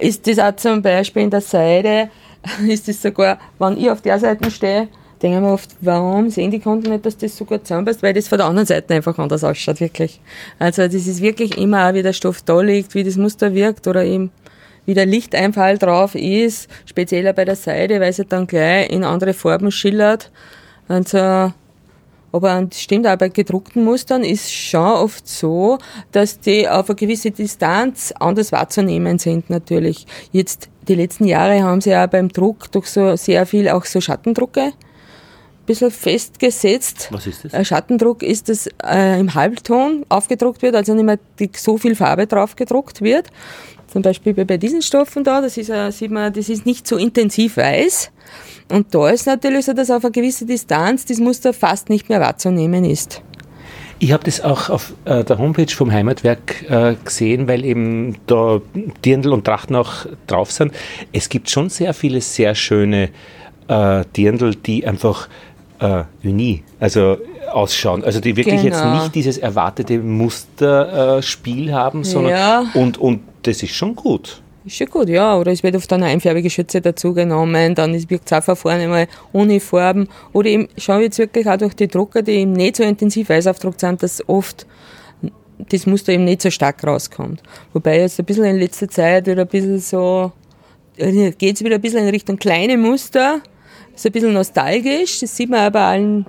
[0.00, 2.10] ist das auch zum Beispiel in der Seite,
[2.66, 4.88] ist das sogar, wenn ich auf der Seite stehe,
[5.20, 8.14] denke ich mir oft, warum sehen die Kunden nicht, dass das so gut zusammenpasst, weil
[8.14, 10.20] das von der anderen Seite einfach anders ausschaut, wirklich.
[10.58, 13.86] Also das ist wirklich immer auch, wie der Stoff da liegt, wie das Muster wirkt
[13.86, 14.30] oder eben
[14.86, 19.34] wie der Lichteinfall drauf ist, spezieller bei der Seite, weil sie dann gleich in andere
[19.34, 20.30] Farben schillert.
[20.88, 21.52] Also,
[22.32, 25.78] aber das stimmt auch bei gedruckten Mustern ist schon oft so,
[26.12, 30.06] dass die auf eine gewisse Distanz anders wahrzunehmen sind natürlich.
[30.32, 34.00] Jetzt die letzten Jahre haben sie ja beim Druck durch so sehr viel auch so
[34.00, 34.72] Schattendrucke ein
[35.66, 37.08] bisschen festgesetzt.
[37.10, 37.54] Was ist das?
[37.54, 41.94] Ein Schattendruck ist, dass äh, im Halbton aufgedruckt wird, also nicht mehr die, so viel
[41.94, 43.28] Farbe drauf gedruckt wird.
[43.86, 46.96] Zum Beispiel bei diesen Stoffen da, das ist, äh, sieht man, das ist nicht so
[46.96, 48.10] intensiv weiß,
[48.70, 52.20] und da ist natürlich so, dass auf eine gewisse Distanz das Muster fast nicht mehr
[52.20, 53.22] wahrzunehmen ist.
[54.00, 58.60] Ich habe das auch auf äh, der Homepage vom Heimatwerk äh, gesehen, weil eben da
[59.04, 60.72] Dirndl und Trachten auch drauf sind.
[61.12, 63.10] Es gibt schon sehr viele sehr schöne
[63.66, 65.28] äh, Dirndl, die einfach
[65.80, 67.18] äh, uni, also
[67.50, 68.04] ausschauen.
[68.04, 68.76] Also die wirklich genau.
[68.76, 72.66] jetzt nicht dieses erwartete Musterspiel haben, sondern ja.
[72.74, 74.42] und, und das ist schon gut.
[74.68, 75.38] Ist schon gut, ja.
[75.38, 79.60] Oder es wird oft eine einfärbige Schütze dazugenommen, dann wirkt es auch vorne mal ohne
[79.60, 80.08] Farben.
[80.34, 83.80] Oder eben schaue jetzt wirklich auch durch die Drucker, die eben nicht so intensiv weißaufdruckt
[83.80, 84.66] sind, dass oft
[85.70, 87.42] das Muster eben nicht so stark rauskommt.
[87.72, 90.32] Wobei jetzt ein bisschen in letzter Zeit wieder ein bisschen so,
[90.98, 93.40] geht es wieder ein bisschen in Richtung kleine Muster.
[93.96, 96.26] ist ein bisschen nostalgisch, das sieht man aber allen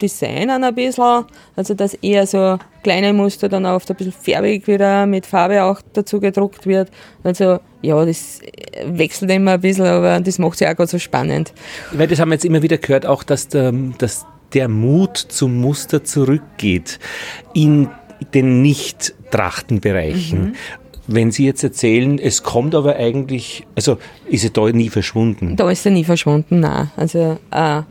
[0.00, 1.24] Designern ein bisschen.
[1.54, 5.80] Also, dass eher so kleine Muster dann oft ein bisschen färbig wieder mit Farbe auch
[5.92, 6.90] dazu gedruckt wird.
[7.22, 8.40] Also, ja, das
[8.84, 11.52] wechselt immer ein bisschen, aber das macht es auch gerade so spannend.
[11.92, 15.60] Weil das haben wir jetzt immer wieder gehört, auch, dass der, dass der Mut zum
[15.60, 16.98] Muster zurückgeht
[17.54, 17.88] in
[18.32, 20.40] den Nicht-Trachtenbereichen.
[20.40, 20.54] Mhm
[21.08, 25.56] wenn Sie jetzt erzählen, es kommt aber eigentlich, also ist er da nie verschwunden?
[25.56, 26.90] Da ist er nie verschwunden, nein.
[26.96, 27.82] Also äh,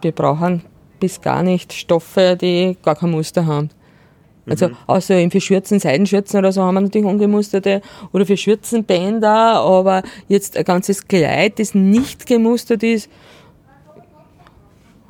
[0.00, 0.62] wir brauchen
[1.02, 3.70] bis gar nicht Stoffe, die gar kein Muster haben.
[4.48, 4.76] Also mhm.
[4.86, 10.02] außer eben für Schürzen, Seidenschürzen oder so haben wir natürlich ungemusterte oder für Schürzenbänder, aber
[10.28, 13.10] jetzt ein ganzes Kleid, das nicht gemustert ist,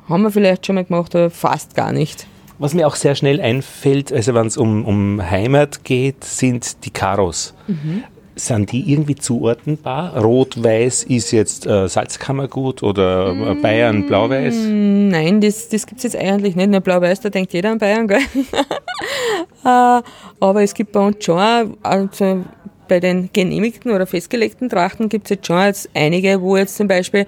[0.09, 2.25] haben wir vielleicht schon mal gemacht, aber fast gar nicht.
[2.57, 6.91] Was mir auch sehr schnell einfällt, also wenn es um, um Heimat geht, sind die
[6.91, 7.53] Karos.
[7.67, 8.03] Mhm.
[8.35, 10.17] Sind die irgendwie zuordnenbar?
[10.17, 14.55] Rot-Weiß ist jetzt äh, Salzkammergut oder äh, Bayern Blau-Weiß?
[14.55, 16.69] Mm, nein, das, das gibt es jetzt eigentlich nicht.
[16.69, 18.19] Nur Blau-Weiß, da denkt jeder an Bayern, gell?
[19.65, 20.01] äh,
[20.39, 22.43] aber es gibt bei uns schon, also
[22.87, 26.87] bei den genehmigten oder festgelegten Trachten gibt es jetzt schon jetzt einige, wo jetzt zum
[26.87, 27.27] Beispiel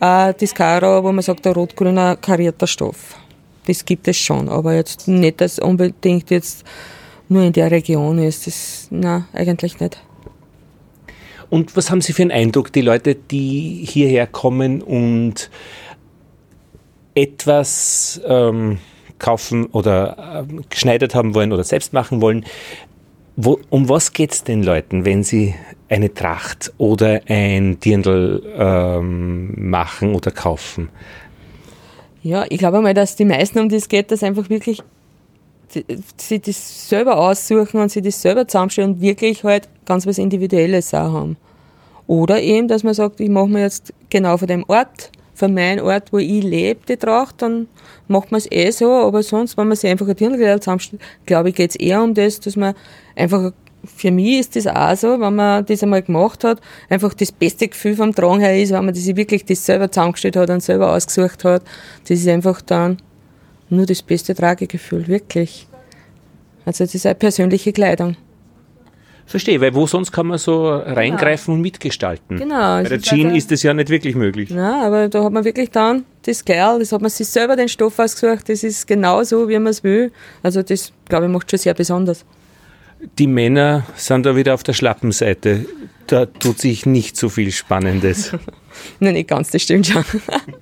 [0.00, 3.16] äh, das Karo, wo man sagt, der rot-grüner karierter Stoff.
[3.66, 6.64] Das gibt es schon, aber jetzt nicht, dass unbedingt jetzt
[7.28, 8.46] nur in der Region ist.
[8.46, 9.98] Das, na, eigentlich nicht.
[11.52, 15.50] Und was haben Sie für einen Eindruck, die Leute, die hierher kommen und
[17.14, 18.78] etwas ähm,
[19.18, 22.46] kaufen oder äh, geschneidert haben wollen oder selbst machen wollen,
[23.36, 25.54] wo, um was geht es den Leuten, wenn sie
[25.90, 30.88] eine Tracht oder ein Dirndl ähm, machen oder kaufen?
[32.22, 34.82] Ja, ich glaube mal, dass die meisten um das geht, dass einfach wirklich
[36.16, 40.94] sie das selber aussuchen und sie das selber zusammenstellen und wirklich halt ganz was Individuelles
[40.94, 41.36] auch haben.
[42.06, 45.84] Oder eben, dass man sagt, ich mache mir jetzt genau von dem Ort, von meinem
[45.84, 47.68] Ort, wo ich lebe, die Tracht, dann
[48.08, 51.48] macht man es eh so, aber sonst, wenn man sich einfach ein Dirndl zusammenstellt, glaube
[51.48, 52.74] ich, geht es eher um das, dass man
[53.16, 53.52] einfach
[53.84, 57.68] für mich ist das auch so, wenn man das einmal gemacht hat, einfach das beste
[57.68, 60.92] Gefühl vom Tragen her ist, wenn man sich wirklich das selber zusammengestellt hat und selber
[60.92, 61.62] ausgesucht hat.
[62.02, 62.98] Das ist einfach dann
[63.72, 65.66] nur das beste Tragegefühl, wirklich.
[66.64, 68.16] Also das ist eine persönliche Kleidung.
[69.26, 71.56] Verstehe, weil wo sonst kann man so reingreifen genau.
[71.56, 72.38] und mitgestalten?
[72.38, 72.82] Genau.
[72.82, 74.50] Bei der Jean also, ist das ja nicht wirklich möglich.
[74.50, 77.68] Ja, aber da hat man wirklich dann das Kerl, das hat man sich selber den
[77.68, 80.12] Stoff ausgesucht, das ist genau so, wie man es will.
[80.42, 82.24] Also das, glaube ich, macht schon sehr besonders.
[83.18, 85.66] Die Männer sind da wieder auf der Schlappenseite.
[86.06, 88.32] Da tut sich nicht so viel Spannendes.
[89.00, 90.04] Nein, nicht ganz, das stimmt schon.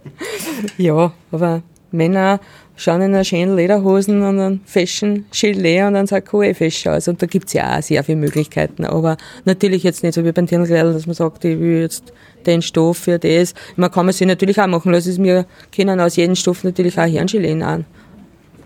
[0.78, 2.40] ja, aber Männer
[2.80, 7.08] schauen in einer schönen Lederhosen und einem Fashion Gilet und dann sagt eh aus.
[7.08, 8.84] Und da gibt's ja auch sehr viele Möglichkeiten.
[8.84, 12.12] Aber natürlich jetzt nicht so wie beim Dirndl, dass man sagt, ich will jetzt
[12.46, 13.54] den Stoff für das.
[13.76, 15.22] Man kann man sich natürlich auch machen lassen.
[15.22, 17.84] Wir können aus jedem Stoff natürlich auch Herrengilet an.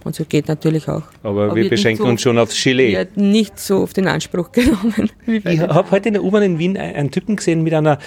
[0.04, 1.02] Und so geht natürlich auch.
[1.22, 2.96] Aber, Aber wir beschränken so, uns schon aufs Gilet.
[2.96, 5.10] Wird nicht so auf den Anspruch genommen.
[5.26, 7.98] ich habe heute in der U-Bahn in Wien einen Typen gesehen mit einer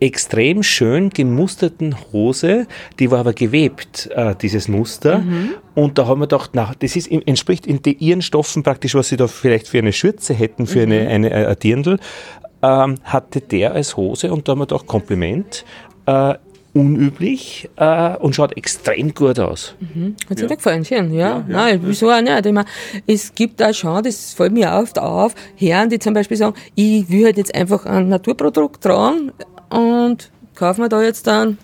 [0.00, 2.66] extrem schön gemusterten Hose,
[2.98, 5.18] die war aber gewebt, äh, dieses Muster.
[5.18, 5.50] Mhm.
[5.74, 9.16] Und da haben wir gedacht, na, das ist, entspricht in ihren Stoffen praktisch, was sie
[9.16, 10.92] da vielleicht für eine Schürze hätten, für mhm.
[10.92, 11.98] eine, eine, eine Dirndl,
[12.62, 15.64] ähm, hatte der als Hose und da haben wir gedacht, Kompliment.
[16.06, 16.34] Äh,
[16.72, 19.74] unüblich äh, und schaut extrem gut aus.
[19.80, 20.14] Mhm.
[20.28, 20.56] Hat sich ja.
[20.56, 21.38] gefallen, schön, ja.
[21.38, 22.46] ja, Nein, wieso auch nicht?
[22.46, 22.68] Ich meine,
[23.06, 27.10] es gibt auch schon, das fällt mir oft auf, Herren, die zum Beispiel sagen, ich
[27.10, 29.32] will halt jetzt einfach ein Naturprodukt tragen,
[29.70, 31.58] und kaufen wir da jetzt dann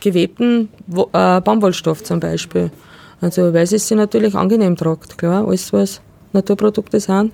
[0.00, 0.68] gewebten
[1.12, 2.70] äh, Baumwollstoff zum Beispiel.
[3.20, 6.00] Also weil es sich natürlich angenehm tragt, klar, alles was
[6.32, 7.32] Naturprodukte sind,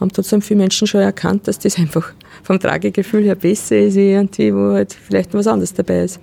[0.00, 4.52] haben trotzdem viele Menschen schon erkannt, dass das einfach vom Tragegefühl her besser ist, irgendwie,
[4.54, 6.20] wo halt vielleicht was anderes dabei ist.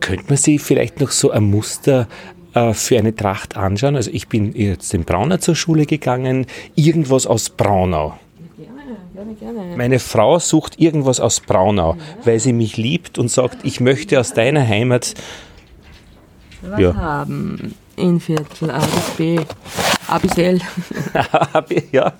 [0.00, 2.08] Könnte man sich vielleicht noch so ein Muster
[2.52, 3.96] äh, für eine Tracht anschauen?
[3.96, 8.18] Also ich bin jetzt in Braunau zur Schule gegangen, irgendwas aus Braunau.
[9.14, 9.76] Gerne, gerne.
[9.76, 14.32] Meine Frau sucht irgendwas aus Braunau, weil sie mich liebt und sagt, ich möchte aus
[14.32, 15.14] deiner Heimat
[16.62, 16.96] was ja.
[16.96, 17.76] haben.
[17.94, 19.38] In Viertel, A bis B,
[20.08, 20.60] A bis L.
[21.92, 22.12] ja.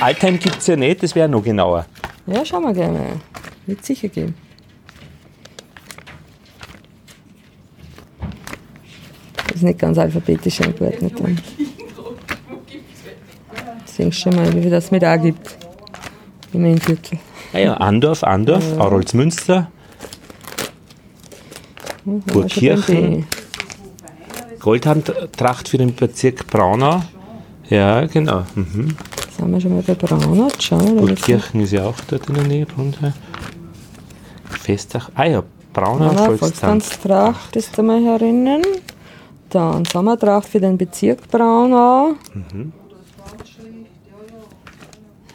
[0.00, 1.86] Altheim gibt es ja nicht, das wäre noch genauer.
[2.26, 3.20] Ja, schauen wir gerne.
[3.66, 4.34] Wird sicher gehen.
[9.46, 11.14] Das ist nicht ganz alphabetisch eingeordnet.
[13.86, 15.65] Deswegen schon mal, wie viel das mit A gibt.
[16.56, 17.18] Gemeindeviertel.
[17.52, 18.78] Ah ja, Andorf, Andorf, ja.
[18.78, 19.70] Aurolsmünster,
[22.04, 23.26] Burgkirchen,
[24.58, 27.02] Goldhandtracht für den Bezirk Braunau.
[27.68, 28.44] Ja, genau.
[28.54, 28.96] Mhm.
[29.36, 30.48] Sind wir schon mal bei Braunau?
[30.58, 32.66] Schauen Burgkirchen ist ja auch dort in der Nähe.
[34.62, 35.10] Festach.
[35.14, 35.42] Ah ja,
[35.74, 38.62] Braunau, Braunau Volkstanztracht ist da mal herinnen.
[39.50, 42.14] Dann Sommertracht für den Bezirk Braunau.
[42.32, 42.72] Mhm.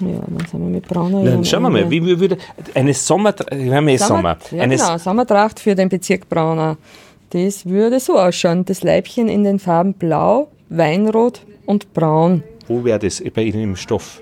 [0.01, 2.37] Ja, dann sind wir mit brauner Dann schauen wir mal, wie würde
[2.73, 4.37] eine Sommertracht, wir haben eh Sommer.
[4.49, 6.77] Sommer ja, genau, Sommertracht für den Bezirk Braunau.
[7.29, 8.65] Das würde so ausschauen.
[8.65, 12.43] Das Leibchen in den Farben Blau, Weinrot und Braun.
[12.67, 14.21] Wo wäre das bei Ihnen im Stoff?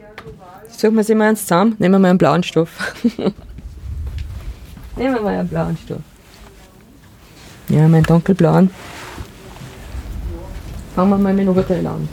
[0.79, 1.75] suchen wir sie mal eins zusammen.
[1.77, 2.95] Nehmen wir mal einen blauen Stoff.
[4.95, 6.01] Nehmen wir mal einen blauen Stoff.
[7.67, 8.69] Ja, meinen dunkelblauen.
[10.95, 12.07] Fangen wir mal mit dem Oberteil an.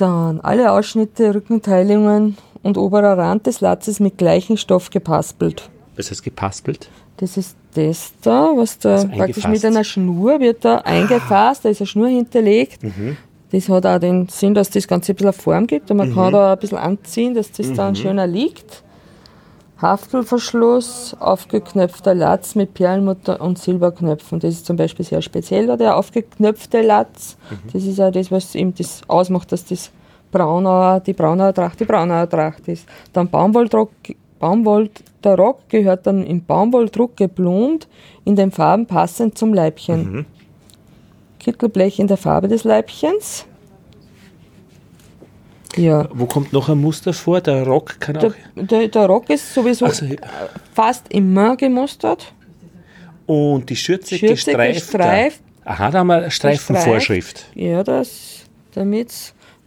[0.00, 5.68] Dann alle Ausschnitte, Rückenteilungen und oberer Rand des Latzes mit gleichem Stoff gepaspelt.
[5.96, 6.88] Was heißt gepaspelt?
[7.18, 11.68] Das ist das da, was da Also praktisch mit einer Schnur wird da eingefasst, da
[11.68, 12.78] ist eine Schnur hinterlegt.
[13.52, 16.32] Das hat auch den Sinn, dass das Ganze ein bisschen Form gibt und man kann
[16.32, 18.82] da ein bisschen anziehen, dass das dann schöner liegt.
[19.80, 24.40] Haftelverschluss, aufgeknöpfter Latz mit Perlmutter und Silberknöpfen.
[24.40, 27.36] Das ist zum Beispiel sehr speziell, der aufgeknöpfte Latz.
[27.72, 29.90] Das ist ja das, was eben das ausmacht, dass das
[30.30, 32.86] Braunauer, die Braunauer Tracht die Braunauer Tracht ist.
[33.12, 33.90] Dann Baumwolldruck,
[34.38, 34.90] Baumwoll,
[35.22, 37.88] der Rock gehört dann im Baumwolldruck geblumt,
[38.24, 40.26] in den Farben passend zum Leibchen.
[41.38, 43.46] Kittelblech in der Farbe des Leibchens.
[45.76, 46.08] Ja.
[46.12, 47.40] Wo kommt noch ein Muster vor?
[47.40, 48.32] Der Rock kann auch.
[48.56, 50.06] Der, der, der Rock ist sowieso Also,
[50.74, 52.32] fast immer gemustert.
[53.26, 54.80] und die Schürze, Schürze gestreift.
[54.80, 55.40] gestreift.
[55.64, 57.46] Aha, da haben wir eine Streifenvorschrift.
[57.54, 58.40] Ja, das,
[58.74, 59.12] damit,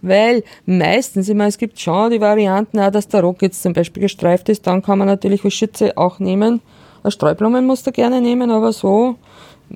[0.02, 3.72] weil meistens, ich meine, es gibt schon die Varianten, auch, dass der Rock jetzt zum
[3.74, 6.62] Beispiel gestreift ist, dann kann man natürlich als Schütze auch nehmen.
[7.04, 9.16] Ein Streublumenmuster gerne nehmen, aber so,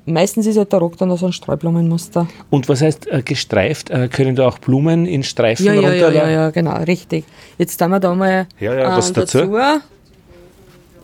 [0.06, 2.28] meistens ist halt der Rock dann so ein Streublumenmuster.
[2.50, 3.90] Und was heißt äh, gestreift?
[3.90, 6.30] Äh, können da auch Blumen in Streifen Ja, ja, ja, runterladen?
[6.30, 7.24] ja, ja, genau, richtig.
[7.58, 9.56] Jetzt haben wir da mal Ja, ja, was ähm, dazu?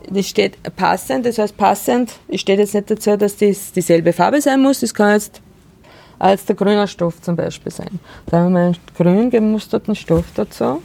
[0.07, 4.39] Das steht passend, das heißt passend, es steht jetzt nicht dazu, dass das dieselbe Farbe
[4.39, 5.41] sein muss, das kann jetzt
[6.19, 7.99] als der grüne Stoff zum Beispiel sein.
[8.27, 10.81] Da haben wir einen grün gemusterten Stoff dazu.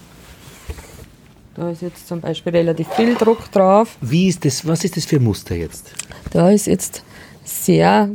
[1.54, 3.96] Da ist jetzt zum Beispiel relativ viel Druck drauf.
[4.00, 5.92] Wie ist das, was ist das für ein Muster jetzt?
[6.32, 7.02] Da ist jetzt
[7.44, 8.10] sehr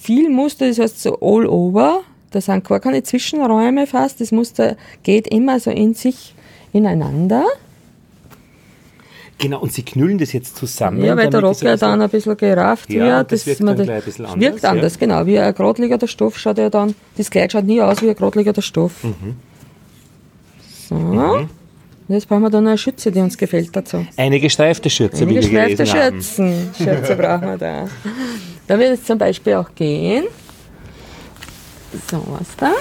[0.00, 2.00] viel Muster, das heißt so all over.
[2.30, 4.20] Da sind gar keine Zwischenräume fast.
[4.20, 6.34] Das Muster geht immer so in sich
[6.72, 7.44] ineinander.
[9.40, 11.02] Genau, und Sie knüllen das jetzt zusammen.
[11.04, 13.32] Ja, weil der Rock das ja dann ein bisschen gerafft Ja, wird.
[13.32, 15.26] das wirkt man dann da- gleich ein bisschen das anders, Wirkt anders, genau.
[15.26, 18.60] Wie ein geradliniger Stoff schaut ja dann, das Kleid schaut nie aus wie ein geradliniger
[18.60, 19.04] Stoff.
[19.04, 19.36] Mhm.
[20.88, 20.94] So.
[20.96, 21.48] Und
[22.08, 24.06] Jetzt brauchen wir dann noch eine Schütze, die uns gefällt dazu.
[24.16, 26.12] Eine gestreifte Schürze, Eine wie wir gestreifte gelesen haben.
[26.22, 26.70] Schürzen.
[26.84, 27.84] Schürze brauchen wir da.
[28.66, 30.24] Da wird es zum Beispiel auch gehen.
[32.10, 32.72] So, was da?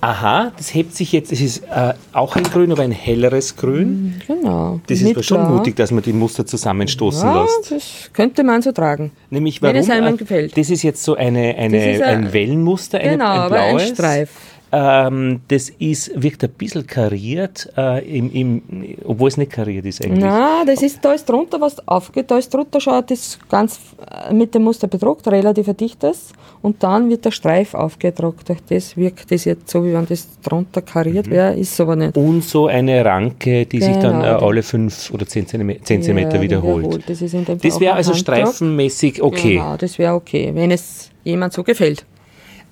[0.00, 4.20] Aha, das hebt sich jetzt, es ist äh, auch ein Grün, aber ein helleres Grün.
[4.26, 4.80] Genau.
[4.88, 7.70] Das ist aber schon mutig, dass man die Muster zusammenstoßen Ja, lässt.
[7.70, 9.12] das könnte man so tragen.
[9.30, 9.80] Nämlich Wenn warum?
[9.80, 10.56] es einem Äh, gefällt.
[10.58, 13.90] Das ist jetzt so eine, eine, ein- ein Wellenmuster, eine, genau, ein aber ein blaues.
[13.90, 14.30] Streif.
[14.74, 18.62] Ähm, das ist, wirkt ein bisschen kariert, äh, im, im,
[19.04, 20.24] obwohl es nicht kariert ist eigentlich.
[20.24, 23.78] Na, das ist, da ist drunter was aufgeht, da ist drunter schon das ganz
[24.28, 26.32] äh, mit dem Muster bedruckt, relativ ein dichtes.
[26.62, 28.48] Und dann wird der Streif aufgedruckt.
[28.48, 32.16] Durch das wirkt das jetzt so, wie wenn das drunter kariert wäre, ist aber nicht.
[32.16, 34.46] Und so eine Ranke, die sich dann äh, Genau.
[34.46, 37.02] alle fünf oder zehn Zentimeter, zehn Ja, Zentimeter wiederholt.
[37.08, 38.16] Das, Das wäre also Handdruck.
[38.16, 39.56] streifenmäßig okay.
[39.56, 42.06] Genau, das wäre okay, wenn es jemand so gefällt.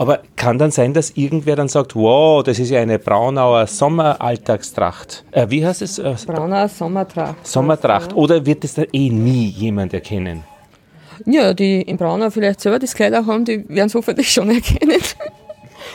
[0.00, 5.26] Aber kann dann sein, dass irgendwer dann sagt, wow, das ist ja eine Braunauer Sommeralltagstracht.
[5.30, 5.98] Äh, wie heißt es?
[5.98, 7.46] Äh, Brauner Sommertracht.
[7.46, 8.16] Sommertracht.
[8.16, 10.42] Oder wird es da eh nie jemand erkennen?
[11.26, 14.48] Ja, die in Braunau vielleicht selber das Kleid auch haben, die werden es hoffentlich schon
[14.48, 15.02] erkennen.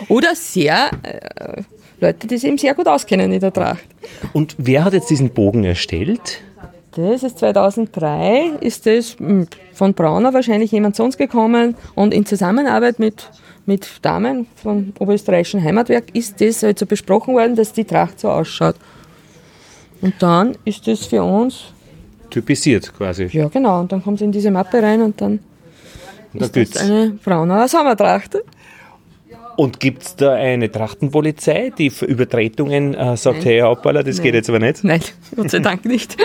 [0.08, 1.64] Oder sehr äh,
[2.00, 3.86] Leute, die sich eben sehr gut auskennen in der Tracht.
[4.34, 6.44] Und wer hat jetzt diesen Bogen erstellt?
[6.96, 12.26] Das ist 2003, ist das hm, von Brauner wahrscheinlich jemand zu uns gekommen und in
[12.26, 13.30] Zusammenarbeit mit,
[13.66, 18.30] mit Damen vom Oberösterreichischen Heimatwerk ist das halt so besprochen worden, dass die Tracht so
[18.30, 18.76] ausschaut.
[20.00, 21.66] Und dann ist das für uns,
[22.30, 23.26] Typisiert quasi.
[23.32, 25.40] ja genau, und dann kommt es in diese Mappe rein und dann
[26.34, 28.38] Und dann ist das eine Braunauer Sommertracht.
[29.58, 34.34] Und gibt es da eine Trachtenpolizei, die für Übertretungen äh, sagt, hey Hoppala, das geht
[34.34, 34.84] jetzt aber nicht?
[34.84, 35.02] Nein,
[35.36, 36.18] Gott sei Dank nicht.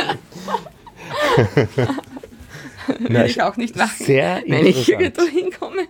[2.98, 5.82] Will ich auch nicht machen, Sehr wenn ich irgendwo hinkomme.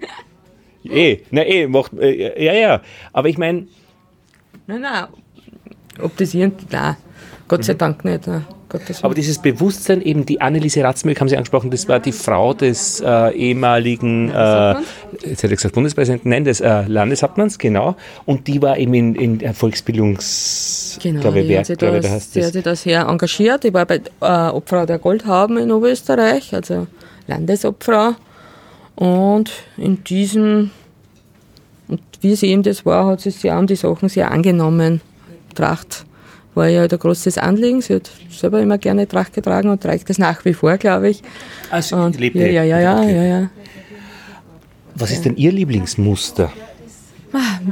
[0.84, 2.82] Eh, na eh, macht, äh, ja, ja.
[3.12, 3.66] Aber ich meine,
[4.66, 5.06] Nein, nein.
[6.00, 6.66] Ob das irgendwie.
[6.70, 6.96] Nein,
[7.48, 8.26] Gott sei Dank nicht.
[8.26, 8.46] Nein.
[8.70, 12.54] Gottes aber dieses Bewusstsein, eben die Anneliese Ratzmück haben Sie angesprochen, das war die Frau
[12.54, 14.76] des äh, ehemaligen, äh,
[15.22, 17.96] jetzt hätte ich gesagt Bundespräsidenten, nein, des äh, Landeshauptmanns, genau.
[18.24, 21.96] Und die war eben in, in der Volksbildungs, Genau, glaube ich, die, Werk, hat glaube
[21.96, 22.46] ich, da das, heißt die das.
[22.46, 23.64] hat sich da sehr engagiert.
[23.64, 26.86] Ich war bei äh, Obfrau der Goldhaben in Oberösterreich, also
[27.26, 28.14] Landesobfrau.
[28.96, 30.70] Und in diesem,
[31.88, 35.00] und wie sie eben das war, hat sie sich um die Sachen sehr angenommen.
[35.54, 36.04] Tracht
[36.54, 37.80] war ja ein großes Anliegen.
[37.80, 41.22] Sie hat selber immer gerne Tracht getragen und trägt das nach wie vor, glaube ich.
[41.70, 42.40] Also, Und, lebte.
[42.40, 43.50] ja, ja, ja, ja, ja, ja.
[44.94, 46.52] Was ist denn Ihr Lieblingsmuster?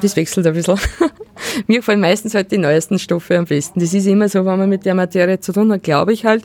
[0.01, 0.79] Das wechselt ein bisschen.
[1.67, 3.81] mir gefallen meistens halt die neuesten Stoffe am besten.
[3.81, 6.45] Das ist immer so, wenn man mit der Materie zu tun hat, glaube ich halt,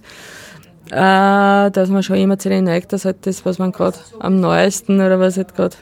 [0.89, 4.39] äh, dass man schon immer zu den neigt, dass halt das, was man gerade am
[4.39, 5.75] neuesten oder was halt gerade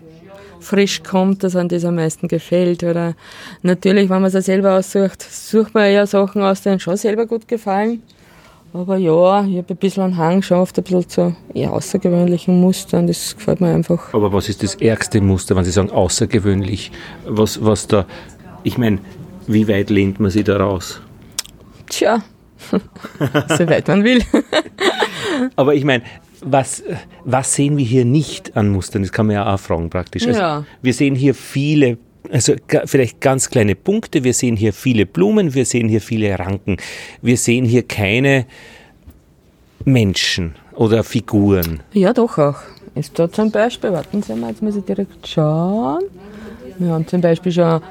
[0.61, 2.83] frisch kommt, dass einem das am meisten gefällt.
[2.83, 3.15] Oder
[3.61, 7.25] natürlich, wenn man es selber aussucht, sucht man ja Sachen aus, die einem schon selber
[7.25, 8.01] gut gefallen.
[8.73, 13.05] Aber ja, ich habe ein bisschen einen Hang geschafft, ein bisschen zu eher außergewöhnlichen Mustern.
[13.05, 14.13] Das gefällt mir einfach.
[14.13, 16.91] Aber was ist das ärgste Muster, wenn Sie sagen außergewöhnlich?
[17.27, 18.05] Was, was da,
[18.63, 18.99] ich meine,
[19.47, 21.01] wie weit lehnt man sich da raus?
[21.89, 22.23] Tja,
[22.69, 24.23] so weit man will.
[25.57, 26.03] Aber ich meine,
[26.43, 26.83] was,
[27.23, 29.01] was sehen wir hier nicht an Mustern?
[29.01, 30.27] Das kann man ja auch fragen praktisch.
[30.27, 30.65] Also Ja.
[30.81, 31.97] Wir sehen hier viele,
[32.31, 32.53] also
[32.85, 36.77] vielleicht ganz kleine Punkte, wir sehen hier viele Blumen, wir sehen hier viele Ranken,
[37.21, 38.45] wir sehen hier keine
[39.85, 41.81] Menschen oder Figuren.
[41.93, 42.59] Ja, doch auch.
[42.95, 46.03] Ist da zum Beispiel, warten Sie mal, jetzt muss ich direkt schauen.
[46.77, 47.81] Wir haben zum Beispiel schon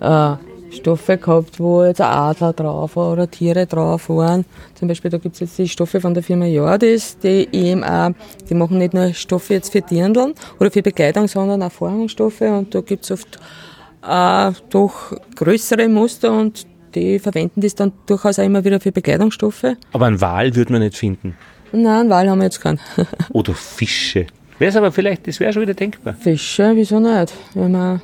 [0.00, 0.36] äh,
[0.74, 4.44] Stoffe gehabt, wo jetzt ein Adler drauf war oder Tiere drauf waren.
[4.74, 8.10] Zum Beispiel, da gibt es jetzt die Stoffe von der Firma Jordis, die eben auch,
[8.48, 12.74] die machen nicht nur Stoffe jetzt für Dirndln oder für Bekleidung, sondern auch Vorhangstoffe und
[12.74, 13.38] da gibt es oft
[14.06, 19.76] äh, doch größere Muster und die verwenden das dann durchaus auch immer wieder für Bekleidungsstoffe.
[19.92, 21.36] Aber einen Wal würde man nicht finden.
[21.72, 22.78] Nein, einen Wal haben wir jetzt keinen.
[23.30, 24.26] Oder Fische.
[24.58, 26.14] Wäre es aber vielleicht, das wäre schon wieder denkbar.
[26.14, 27.32] Fische, wieso nicht?
[27.54, 28.00] Wenn man,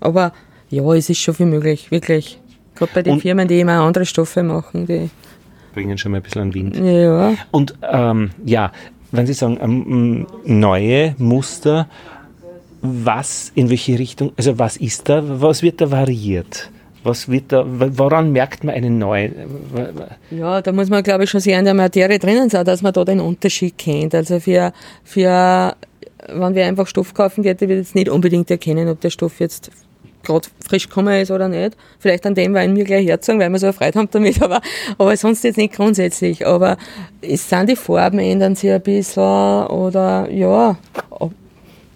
[0.00, 0.32] aber
[0.70, 2.38] ja, es ist schon viel möglich, wirklich.
[2.74, 5.10] Gerade bei den Und- Firmen, die immer andere Stoffe machen, die,
[5.74, 6.76] Bringen schon mal ein bisschen an Wind.
[6.76, 8.72] ja, Und ähm, ja,
[9.12, 11.86] wenn Sie sagen, ähm, neue Muster,
[12.80, 16.70] was, in welche Richtung, also was ist da, was wird da variiert?
[17.02, 19.34] Was wird da, woran merkt man einen neuen?
[20.30, 22.92] ja, da muss man, glaube ich, schon sehr in der Materie drinnen sein, dass man
[22.92, 24.14] da den Unterschied kennt.
[24.14, 24.72] Also für,
[25.04, 25.76] für,
[26.28, 29.70] wenn wir einfach Stoff kaufen wird jetzt nicht unbedingt erkennen, ob der Stoff jetzt
[30.26, 31.76] gerade frisch gekommen ist oder nicht.
[31.98, 34.60] Vielleicht an dem Wein mir gleich herzogen, weil wir so eine Freude haben damit, aber,
[34.98, 36.46] aber sonst jetzt nicht grundsätzlich.
[36.46, 36.76] Aber
[37.22, 40.76] es sind die Farben ändern sich ein bisschen oder ja,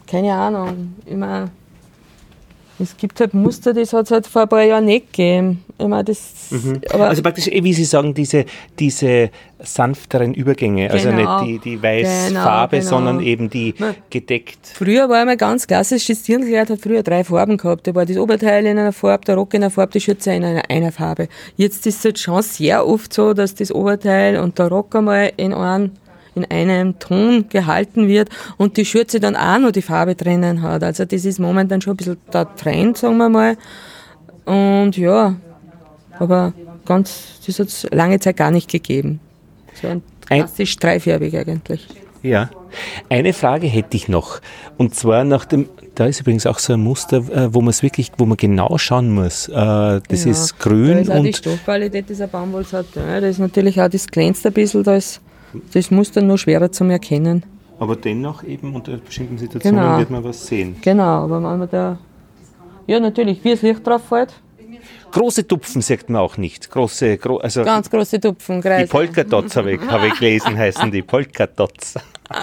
[0.06, 0.94] keine Ahnung.
[1.08, 1.50] Mein,
[2.80, 5.64] es gibt halt Muster, das hat es halt vor ein paar Jahren nicht gegeben.
[5.78, 6.18] Ich mein, das,
[6.92, 8.44] aber Also praktisch, eh, wie Sie sagen, diese,
[8.78, 11.42] diese sanfteren Übergänge, also Genau.
[11.44, 12.96] nicht die, die Weißfarbe, Genau, genau.
[12.96, 13.94] sondern eben die Na.
[14.10, 14.58] gedeckt.
[14.74, 17.86] Früher war einmal ganz klassisch, das Dirndlkleid hat früher drei Farben gehabt.
[17.86, 20.44] Da war das Oberteil in einer Farbe, der Rock in einer Farbe, die Schürze in
[20.44, 21.28] einer, einer Farbe.
[21.56, 25.32] Jetzt ist es halt schon sehr oft so, dass das Oberteil und der Rock einmal
[25.36, 25.92] in, einem,
[26.34, 30.82] in einem Ton gehalten wird und die Schürze dann auch noch die Farbe drinnen hat.
[30.82, 33.56] Also das ist momentan schon ein bisschen der Trend, sagen wir mal.
[34.44, 35.36] Und ja,
[36.18, 36.52] aber
[36.84, 39.20] ganz, das hat es lange Zeit gar nicht gegeben.
[39.80, 41.86] So ein klassisch dreifärbig eigentlich.
[42.22, 42.50] Ja.
[43.08, 44.40] Eine Frage hätte ich noch.
[44.76, 47.82] Und zwar nach dem, da ist übrigens auch so ein Muster, äh, wo man es
[47.82, 49.48] wirklich, wo man genau schauen muss.
[49.48, 53.02] Äh, Das Ja, ist Da grün ist auch die und Stoffqualität dieser Baumwollsatin.
[53.06, 55.20] Da ist natürlich auch, das glänzt ein bisschen, da ist
[55.72, 57.44] das Muster nur schwerer zum Erkennen.
[57.78, 59.98] aber dennoch eben unter bestimmten Situationen Genau.
[59.98, 60.76] wird man was sehen.
[60.82, 61.98] Genau, aber wenn man da,
[62.86, 64.34] ja natürlich, wie das Licht drauf fällt,
[65.12, 66.70] Große Tupfen sagt man auch nicht.
[66.70, 68.88] Große, gro also ganz große Tupfen, die Kreise.
[68.88, 71.94] Polkadots habe ich, habe ich gelesen, heißen die Polkadots.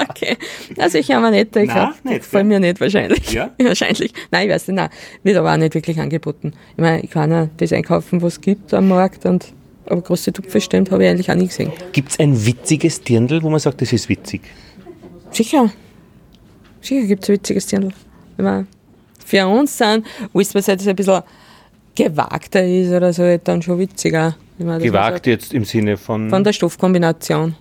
[0.09, 0.35] Okay,
[0.77, 1.71] also ich habe nicht, ich
[2.03, 3.31] nicht, gefallen mir nicht wahrscheinlich.
[3.31, 3.51] Ja?
[3.59, 4.13] wahrscheinlich.
[4.31, 4.89] Nein, ich weiß nicht, nein,
[5.23, 6.51] wird aber auch nicht wirklich angeboten.
[6.75, 9.53] Ich meine, ich kann ja das einkaufen, was es gibt am Markt und
[9.89, 11.71] aber große Tupfen stimmt, habe ich eigentlich auch nie gesehen.
[11.91, 14.41] Gibt es ein witziges Dirndl, wo man sagt, das ist witzig?
[15.31, 15.69] Sicher.
[16.81, 17.93] Sicher gibt es witziges Dirndl.
[19.25, 21.21] Für uns sind, alles, was jetzt ein bisschen
[21.95, 24.35] gewagter ist oder so, dann schon witziger.
[24.57, 26.29] Dass man Gewagt sagt, jetzt im Sinne von.
[26.29, 27.55] Von der Stoffkombination.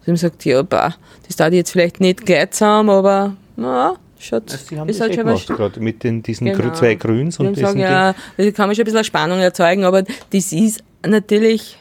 [0.00, 0.94] Dass man sagt, ja, bah,
[1.26, 5.08] das darf ich jetzt vielleicht nicht gleich zusammen, aber na, schaut, Sie haben ist das
[5.08, 5.46] halt eh schon was.
[5.46, 6.72] gemacht gerade mit den, diesen Genau.
[6.74, 10.02] zwei Grüns und diesen sagen, ja, da kann man schon ein bisschen Spannung erzeugen, aber
[10.30, 11.78] das ist natürlich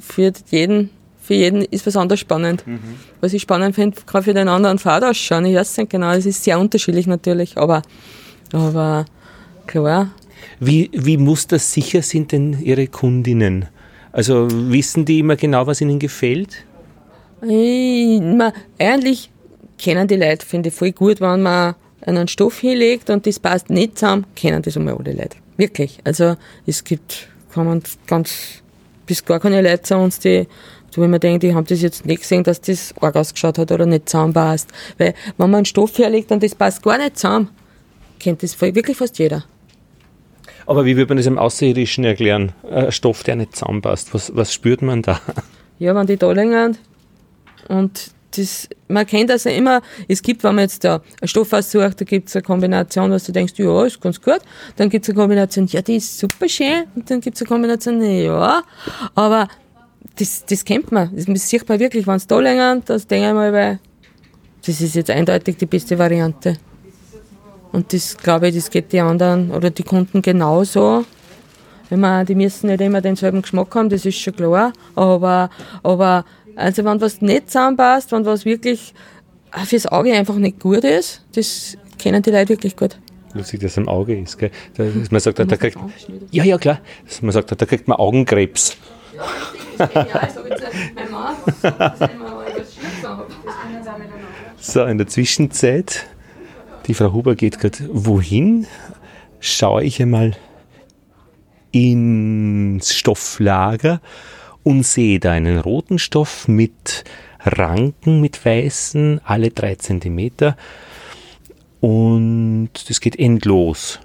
[0.00, 2.66] für jeden, für jeden ist was anderes spannend.
[2.66, 2.80] Mhm.
[3.20, 5.44] Was ich spannend finde, kann für den anderen Fahrt ausschauen.
[5.46, 7.82] Ich weiß nicht genau, es ist sehr unterschiedlich natürlich, aber,
[8.52, 9.04] aber
[9.66, 10.10] klar.
[10.60, 13.66] Wie, wie mustersicher sind denn Ihre Kundinnen?
[14.12, 16.64] Also wissen die immer genau, was ihnen gefällt?
[17.42, 19.30] Ich, man, eigentlich
[19.78, 23.70] kennen die Leute, finde ich, voll gut, wenn man einen Stoff hinlegt und das passt
[23.70, 25.36] nicht zusammen, kennen das einmal alle Leute.
[25.56, 25.98] Wirklich.
[26.04, 26.36] Also
[26.66, 28.62] es gibt kommen ganz
[29.06, 30.46] bis gar keine Leute zu uns, die
[30.98, 33.70] wo ich mir denke, die haben das jetzt nicht gesehen, dass das arg ausgeschaut hat
[33.70, 34.70] oder nicht zusammenpasst.
[34.98, 37.50] Weil wenn man einen Stoff herlegt und das passt gar nicht zusammen,
[38.18, 39.44] kennt das wirklich fast jeder.
[40.66, 42.52] Aber wie würde man das im Außerirdischen erklären?
[42.70, 44.12] Ein Stoff, der nicht zusammenpasst.
[44.12, 45.20] Was, was spürt man da?
[45.78, 46.76] Ja, wenn die da liegen
[47.68, 51.52] und das, man kennt das ja immer, es gibt, wenn man jetzt da einen Stoff
[51.52, 54.40] aussucht, da gibt es eine Kombination, was du denkst, ja, ist ganz gut.
[54.76, 56.84] Dann gibt es eine Kombination, ja, die ist super schön.
[56.94, 58.62] Und dann gibt es eine Kombination, ja,
[59.14, 59.48] aber
[60.16, 61.10] das, das kennt man.
[61.14, 63.80] Das sieht man wirklich, wenn es da länger, das denke ich mal, weil
[64.66, 66.56] das ist jetzt eindeutig die beste Variante.
[67.72, 71.04] Und das, glaube ich, das geht die anderen oder die Kunden genauso.
[71.90, 74.72] Wenn man, die müssen nicht immer denselben Geschmack haben, das ist schon klar.
[74.94, 75.50] Aber,
[75.82, 76.24] aber
[76.58, 78.92] also wenn was nicht zusammenpasst, wenn was wirklich
[79.64, 82.98] fürs Auge einfach nicht gut ist, das kennen die Leute wirklich gut.
[83.34, 84.50] Lustig, dass am Auge ist, gell?
[84.76, 85.78] Da, man sagt, da, da kriegt,
[86.30, 86.80] ja, ja, klar.
[87.06, 88.76] Dass man sagt, da kriegt man Augenkrebs.
[89.14, 89.22] Ja,
[89.78, 90.28] das ist genial.
[90.34, 91.36] So jetzt mein Mann,
[94.58, 96.06] das so, in der Zwischenzeit,
[96.86, 98.66] die Frau Huber geht gerade wohin?
[99.40, 100.36] Schaue ich einmal
[101.70, 104.00] ins Stofflager
[104.68, 107.04] und sehe da einen roten Stoff mit
[107.40, 110.58] Ranken, mit weißen, alle drei Zentimeter.
[111.80, 113.98] Und das geht endlos.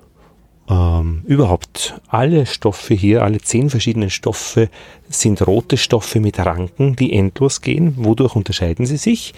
[0.69, 4.69] Ähm, überhaupt alle Stoffe hier, alle zehn verschiedenen Stoffe
[5.09, 7.95] sind rote Stoffe mit Ranken, die endlos gehen.
[7.97, 9.33] Wodurch unterscheiden sie sich?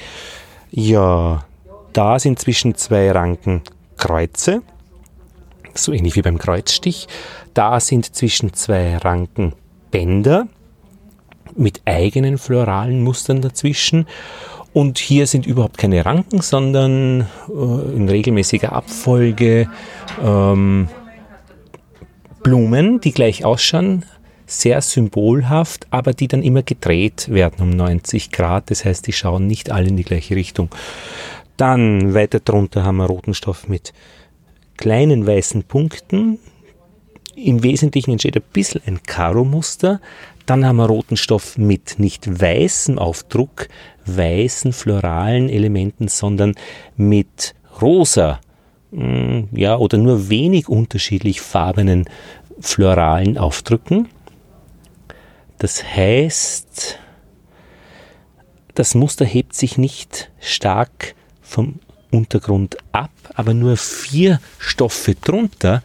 [0.70, 1.44] Ja,
[1.92, 3.64] da sind zwischen zwei Ranken
[3.98, 4.62] Kreuze,
[5.74, 7.08] so ähnlich wie beim Kreuzstich.
[7.56, 9.54] Da sind zwischen zwei Ranken
[9.90, 10.48] Bänder,
[11.56, 14.08] mit eigenen floralen Mustern dazwischen.
[14.74, 19.70] Und hier sind überhaupt keine Ranken, sondern äh, in regelmäßiger Abfolge
[20.22, 20.89] ähm,
[22.43, 24.06] Blumen, die gleich ausschauen,
[24.46, 28.70] sehr symbolhaft, aber die dann immer gedreht werden um 90 Grad.
[28.70, 30.70] Das heißt, die schauen nicht alle in die gleiche Richtung.
[31.58, 33.93] Dann weiter drunter haben wir roten Stoff mit
[34.78, 36.39] kleinen weißen Punkten.
[37.36, 40.00] Im Wesentlichen entsteht ein bisschen ein Karo-Muster,
[40.46, 43.68] dann haben wir roten Stoff mit nicht weißem Aufdruck,
[44.06, 46.56] weißen floralen Elementen, sondern
[46.96, 48.39] mit rosa,
[48.91, 52.06] mm, ja, oder nur wenig unterschiedlich farbenen
[52.60, 54.08] floralen Aufdrücken.
[55.58, 57.00] Das heißt,
[58.76, 61.80] das Muster hebt sich nicht stark vom
[62.12, 65.82] Untergrund ab, aber nur vier Stoffe drunter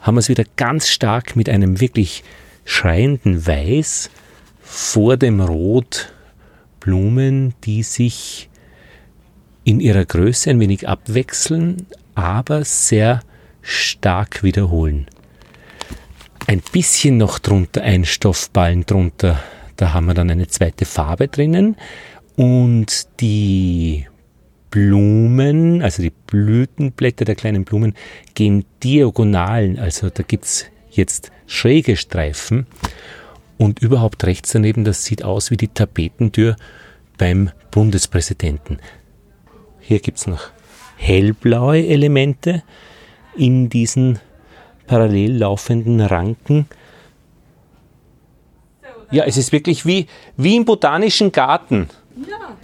[0.00, 2.24] haben wir es wieder ganz stark mit einem wirklich
[2.64, 4.10] schreienden Weiß,
[4.60, 6.12] vor dem Rot
[6.80, 8.48] Blumen, die sich
[9.64, 13.20] in ihrer Größe ein wenig abwechseln, aber sehr
[13.60, 15.06] stark wiederholen.
[16.46, 19.40] Ein bisschen noch drunter, ein Stoffballen drunter,
[19.76, 21.76] da haben wir dann eine zweite Farbe drinnen
[22.36, 24.06] und die
[24.70, 27.94] Blumen, also die Blütenblätter der kleinen Blumen,
[28.34, 30.66] gehen diagonalen, also da gibt es
[30.96, 32.66] jetzt schräge Streifen
[33.58, 36.56] und überhaupt rechts daneben, das sieht aus wie die Tapetentür
[37.18, 38.78] beim Bundespräsidenten.
[39.80, 40.50] Hier gibt es noch
[40.96, 42.62] hellblaue Elemente
[43.36, 44.20] in diesen
[44.86, 46.66] parallel laufenden Ranken.
[49.10, 51.88] Ja, es ist wirklich wie, wie im botanischen Garten.
[52.28, 52.56] Ja.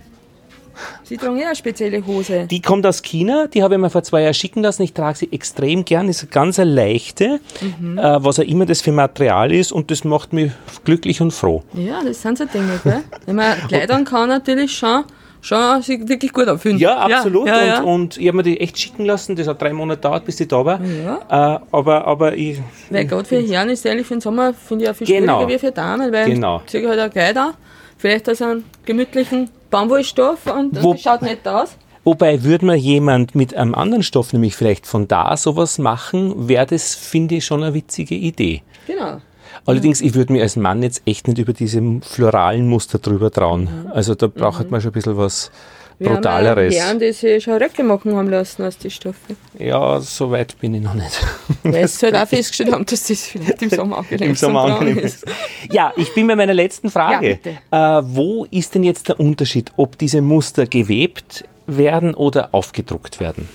[1.09, 2.46] Sie tragen ja eine spezielle Hose.
[2.50, 4.82] Die kommt aus China, die habe ich mir vor zwei Jahren schicken lassen.
[4.82, 7.40] Ich trage sie extrem gern, ist eine ganz eine leichte,
[7.80, 7.96] mhm.
[7.96, 10.52] äh, was auch immer das für Material ist und das macht mich
[10.84, 11.62] glücklich und froh.
[11.72, 13.04] Ja, das sind so Dinge, gell?
[13.24, 15.04] Wenn man kleidern kann natürlich schon
[15.40, 16.78] schon sich wirklich gut anfühlen.
[16.78, 17.46] Ja, absolut.
[17.46, 17.80] Ja, ja, ja.
[17.80, 19.34] Und, und, ich habe mir die echt schicken lassen.
[19.36, 20.80] Das hat drei Monate gedauert, bis die da war.
[20.84, 21.54] Ja.
[21.56, 22.61] Äh, aber, aber ich.
[22.90, 25.38] Weil gerade für Herren ist ehrlich für den Sommer finde ich auch viel genau.
[25.38, 26.61] schwieriger wie für Damen, weil genau.
[26.70, 27.54] ich halt auch Kleider.
[27.99, 31.76] Vielleicht aus einem gemütlichen Bambusstoff und Wo, das schaut nicht aus.
[32.05, 36.64] Wobei würde man jemand mit einem anderen Stoff, nämlich vielleicht von da sowas machen, wäre
[36.64, 38.62] das, finde ich, schon eine witzige Idee.
[38.86, 39.20] Genau.
[39.66, 43.68] Allerdings, ich würde mir als Mann jetzt echt nicht über diese floralen Muster drüber trauen.
[43.92, 44.70] Also da braucht mhm.
[44.70, 45.51] man schon ein bisschen was
[45.99, 46.72] Brutaleres.
[46.72, 49.36] Wir haben die sich schon Röcke machen haben lassen aus den Stoffen.
[49.59, 51.26] Ja, so weit bin ich noch nicht.
[51.64, 54.99] Weil es halt auch festgestellt haben, dass das vielleicht im Sommer angenehm, Im Sommer angenehm
[54.99, 55.24] ist.
[55.72, 57.40] Ja, ich bin bei meiner letzten Frage.
[57.70, 63.18] Ja, äh, wo ist denn jetzt der Unterschied, ob diese Muster gewebt werden oder aufgedruckt
[63.18, 63.49] werden?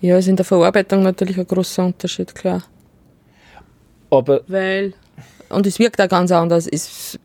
[0.00, 2.62] Ja, ist in der Verarbeitung natürlich ein großer Unterschied, klar.
[4.10, 4.94] Aber Weil,
[5.48, 6.68] und es wirkt auch ganz anders.
[6.68, 7.18] Es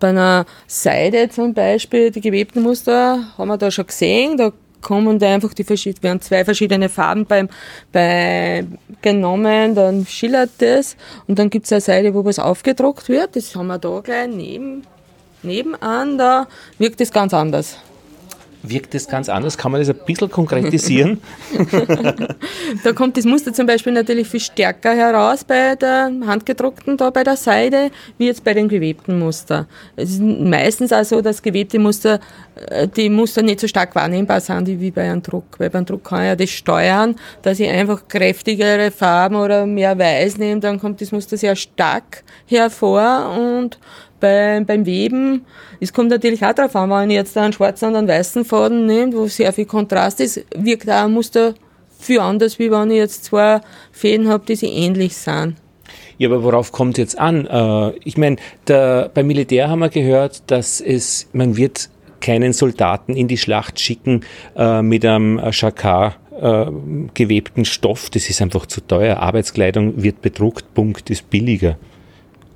[0.00, 5.18] bei einer Seide zum Beispiel, die gewebten Muster, haben wir da schon gesehen, da kommen
[5.18, 7.48] da einfach die verschiedenen, werden zwei verschiedene Farben beim,
[7.92, 8.66] bei
[9.00, 13.54] genommen, dann schillert das und dann gibt es eine Seite, wo was aufgedruckt wird, das
[13.54, 14.82] haben wir da gleich neben,
[15.42, 16.46] nebenan, da
[16.78, 17.78] wirkt das ganz anders.
[18.62, 19.58] Wirkt das ganz anders?
[19.58, 21.20] Kann man das ein bisschen konkretisieren?
[22.84, 27.24] da kommt das Muster zum Beispiel natürlich viel stärker heraus bei der handgedruckten, da bei
[27.24, 29.66] der Seide, wie jetzt bei den gewebten Muster.
[29.96, 32.20] Es ist meistens auch so, dass gewebte Muster,
[32.68, 35.58] äh, die Muster nicht so stark wahrnehmbar sind wie bei einem Druck.
[35.58, 39.98] Weil beim Druck kann ich ja das steuern, dass ich einfach kräftigere Farben oder mehr
[39.98, 43.78] Weiß nehme, dann kommt das Muster sehr stark hervor und
[44.22, 45.44] bei, beim Weben,
[45.80, 48.86] es kommt natürlich auch darauf an, wenn ich jetzt einen schwarzen und einen weißen Faden
[48.86, 51.54] nehme, wo sehr viel Kontrast ist, wirkt auch ein Muster
[51.98, 53.60] viel anders, wie wenn ich jetzt zwei
[53.90, 55.56] Fäden habe, die sich ähnlich sind.
[56.18, 57.46] Ja, aber worauf kommt jetzt an?
[57.46, 63.26] Äh, ich meine, beim Militär haben wir gehört, dass es, man wird keinen Soldaten in
[63.26, 64.20] die Schlacht schicken
[64.56, 66.66] äh, mit einem Schakar äh,
[67.14, 68.08] gewebten Stoff.
[68.10, 69.16] Das ist einfach zu teuer.
[69.16, 71.76] Arbeitskleidung wird bedruckt, Punkt, ist billiger.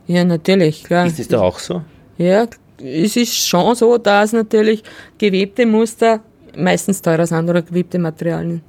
[0.07, 1.07] Ja, natürlich, klar.
[1.07, 1.83] Ist das da auch so?
[2.19, 2.47] Ja,
[2.83, 4.83] es ist schon so, dass natürlich
[5.19, 6.21] gewebte Muster
[6.57, 8.63] meistens teurer sind oder gewebte Materialien.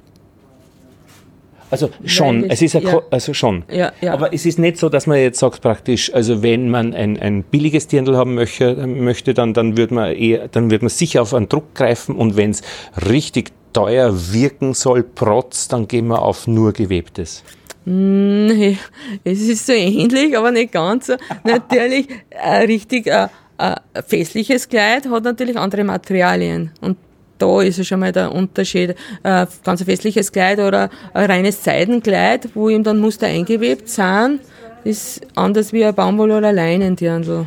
[1.70, 3.62] Also schon, es ist ja, also schon.
[3.70, 4.14] Ja, ja.
[4.14, 7.42] Aber es ist nicht so, dass man jetzt sagt praktisch, also wenn man ein, ein
[7.42, 11.34] billiges Dirndl haben möchte, möchte dann, dann wird man eher, dann wird man sicher auf
[11.34, 12.62] einen Druck greifen und wenn es
[13.06, 17.44] richtig teuer wirken soll, protz, dann gehen wir auf nur gewebtes.
[17.90, 18.76] Nee,
[19.24, 21.14] es ist so ähnlich, aber nicht ganz so.
[21.44, 22.06] natürlich,
[22.38, 23.76] ein richtig äh, ein
[24.06, 26.70] festliches Kleid hat natürlich andere Materialien.
[26.82, 26.98] Und
[27.38, 28.94] da ist ja schon mal der Unterschied.
[29.22, 34.40] Ein ganz festliches Kleid oder ein reines Seidenkleid, wo ihm dann Muster eingewebt sind,
[34.84, 37.46] ist anders wie ein Baumwoll- oder Leinendirndl.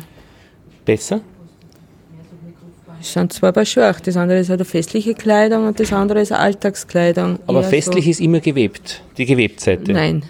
[0.84, 1.20] Besser?
[3.02, 3.92] Es sind zwei Paar Schuhe.
[4.04, 7.40] Das andere ist halt eine festliche Kleidung und das andere ist eine Alltagskleidung.
[7.48, 8.10] Aber festlich so.
[8.12, 9.92] ist immer gewebt, die Gewebtseite.
[9.92, 10.22] Nein.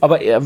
[0.00, 0.38] Aber äh,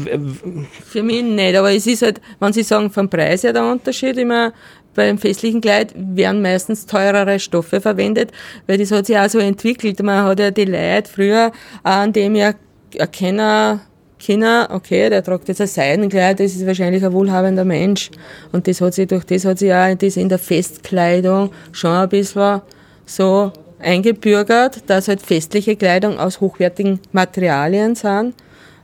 [0.84, 4.16] für mich nicht, aber es ist halt, wenn Sie sagen, vom Preis her der Unterschied,
[4.18, 4.52] immer
[4.94, 8.30] beim festlichen Kleid werden meistens teurere Stoffe verwendet,
[8.68, 10.00] weil das hat sich auch so entwickelt.
[10.02, 11.50] Man hat ja die Leute früher,
[11.82, 12.52] an dem ja
[12.94, 13.80] erkennen,
[14.18, 18.10] Kinder, okay, der tragt jetzt ein Seidenkleid, das ist wahrscheinlich ein wohlhabender Mensch.
[18.52, 22.08] Und das hat sich, durch das hat sich auch das in der Festkleidung schon ein
[22.08, 22.62] bisschen
[23.04, 28.34] so eingebürgert, dass halt festliche Kleidung aus hochwertigen Materialien sind,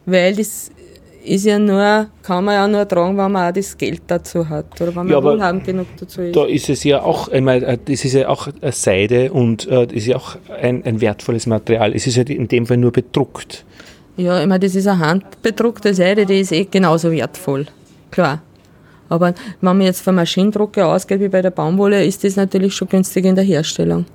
[0.05, 0.71] weil das
[1.25, 4.81] ist ja nur, kann man ja nur tragen, wenn man auch das Geld dazu hat
[4.81, 6.37] oder wenn man ja, wohlhabend genug dazu ist.
[6.37, 9.97] Da ist es ja auch, ich meine, das ist ja auch Seide und äh, das
[9.97, 11.95] ist ja auch ein, ein wertvolles Material.
[11.95, 13.65] Es ist ja in dem Fall nur bedruckt.
[14.17, 17.67] Ja, ich meine, das ist eine handbedruckte Seide, die ist eh genauso wertvoll.
[18.11, 18.43] Klar.
[19.09, 22.89] Aber wenn man jetzt von Maschinendrucke ausgeht wie bei der Baumwolle, ist das natürlich schon
[22.89, 24.07] günstig in der Herstellung.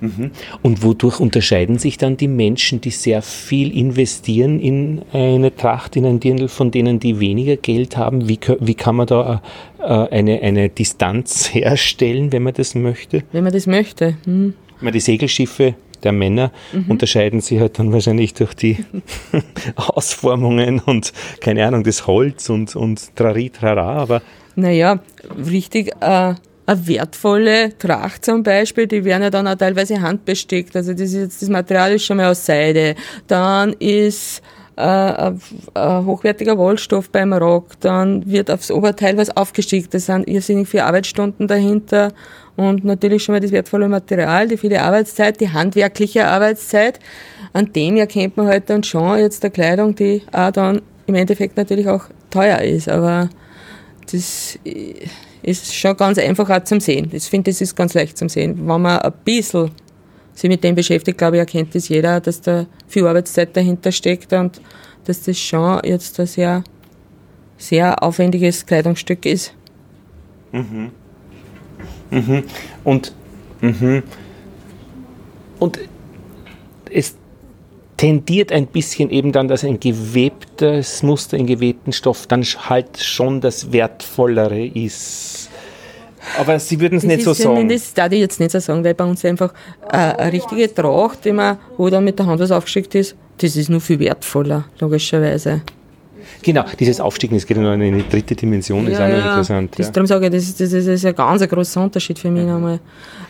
[0.00, 0.32] Mhm.
[0.62, 6.04] Und wodurch unterscheiden sich dann die Menschen, die sehr viel investieren in eine Tracht, in
[6.04, 8.28] ein Dirndl, von denen, die weniger Geld haben?
[8.28, 9.42] Wie, wie kann man da
[9.78, 13.22] äh, eine, eine Distanz herstellen, wenn man das möchte?
[13.30, 14.16] Wenn man das möchte.
[14.24, 14.54] Hm.
[14.92, 15.74] Die Segelschiffe
[16.04, 16.86] der Männer mhm.
[16.88, 18.84] unterscheiden sich halt dann wahrscheinlich durch die
[19.76, 24.22] Ausformungen und keine Ahnung, das Holz und, und Trari, Trara, aber.
[24.54, 25.00] Naja,
[25.48, 26.34] richtig, äh,
[26.64, 30.76] eine wertvolle Tracht zum Beispiel, die werden ja dann auch teilweise handbestickt.
[30.76, 32.94] Also das, ist, das Material ist schon mal aus Seide.
[33.26, 34.42] Dann ist
[34.82, 35.32] äh,
[36.04, 37.80] hochwertiger Wollstoff beim Rock.
[37.80, 39.94] Dann wird aufs Oberteil was aufgestickt.
[39.94, 42.12] Das sind irrsinnig viele Arbeitsstunden dahinter
[42.56, 46.98] und natürlich schon mal das wertvolle Material, die viele Arbeitszeit, die handwerkliche Arbeitszeit.
[47.52, 51.56] An dem erkennt man halt dann schon jetzt der Kleidung, die auch dann im Endeffekt
[51.56, 52.88] natürlich auch teuer ist.
[52.88, 53.30] Aber
[54.10, 54.58] das
[55.42, 57.10] ist schon ganz einfach auch zum Sehen.
[57.12, 58.56] Ich finde, das ist ganz leicht zum Sehen.
[58.58, 59.70] Wenn man ein bisschen
[60.34, 64.32] sich mit dem beschäftigt, glaube ich, erkennt das jeder, dass da viel Arbeitszeit dahinter steckt
[64.32, 64.60] und
[65.04, 66.64] dass das schon jetzt ein sehr,
[67.56, 69.54] sehr aufwendiges Kleidungsstück ist.
[70.52, 70.90] Mhm.
[72.10, 72.44] Mhm.
[72.84, 73.12] Und,
[73.60, 74.02] mhm.
[75.58, 75.78] und
[76.90, 77.16] es
[77.96, 83.40] tendiert ein bisschen eben dann, dass ein gewebtes Muster in gewebten Stoff dann halt schon
[83.40, 85.50] das Wertvollere ist.
[86.38, 87.68] Aber Sie würden es nicht so sagen.
[87.68, 89.52] Das darf ich jetzt nicht so sagen, weil bei uns einfach
[89.90, 93.56] äh, eine richtige Tracht, die man, wo dann mit der Hand was aufgeschickt ist, das
[93.56, 95.62] ist nur viel wertvoller, logischerweise.
[96.42, 99.78] Genau, dieses Aufstiegen, das geht in eine dritte Dimension, ja, ist auch ja, interessant.
[99.78, 99.92] Das, ja.
[99.92, 102.80] Darum sage ich, das, das, das ist ein ganz großer Unterschied für mich nochmal.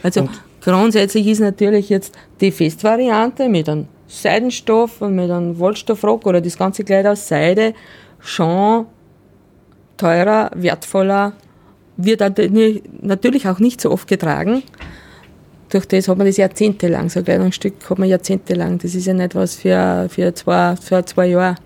[0.03, 0.30] Also und
[0.61, 6.57] grundsätzlich ist natürlich jetzt die Festvariante mit einem Seidenstoff und mit einem Wollstoffrock oder das
[6.57, 7.74] ganze Kleid aus Seide
[8.20, 8.86] schon
[9.97, 11.32] teurer, wertvoller,
[11.97, 12.20] wird
[13.03, 14.62] natürlich auch nicht so oft getragen.
[15.70, 18.78] Durch das hat man das jahrzehntelang, so ein Kleidungsstück hat man jahrzehntelang.
[18.78, 21.57] Das ist ja nicht was für, für, zwei, für zwei Jahre.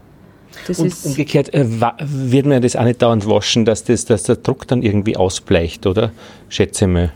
[0.67, 4.37] Das und umgekehrt äh, wird man das auch nicht dauernd waschen, dass, das, dass der
[4.37, 6.13] Druck dann irgendwie ausbleicht, oder?
[6.49, 7.13] Schätze mal.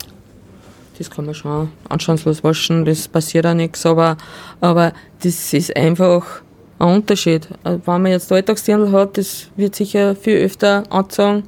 [0.98, 4.18] das kann man schon anstandslos waschen, das passiert auch nichts, aber,
[4.60, 4.92] aber
[5.22, 6.42] das ist einfach
[6.78, 7.48] ein Unterschied.
[7.64, 11.44] Äh, wenn man jetzt Alltagsdirndl hat, das wird sicher viel öfter angezogen,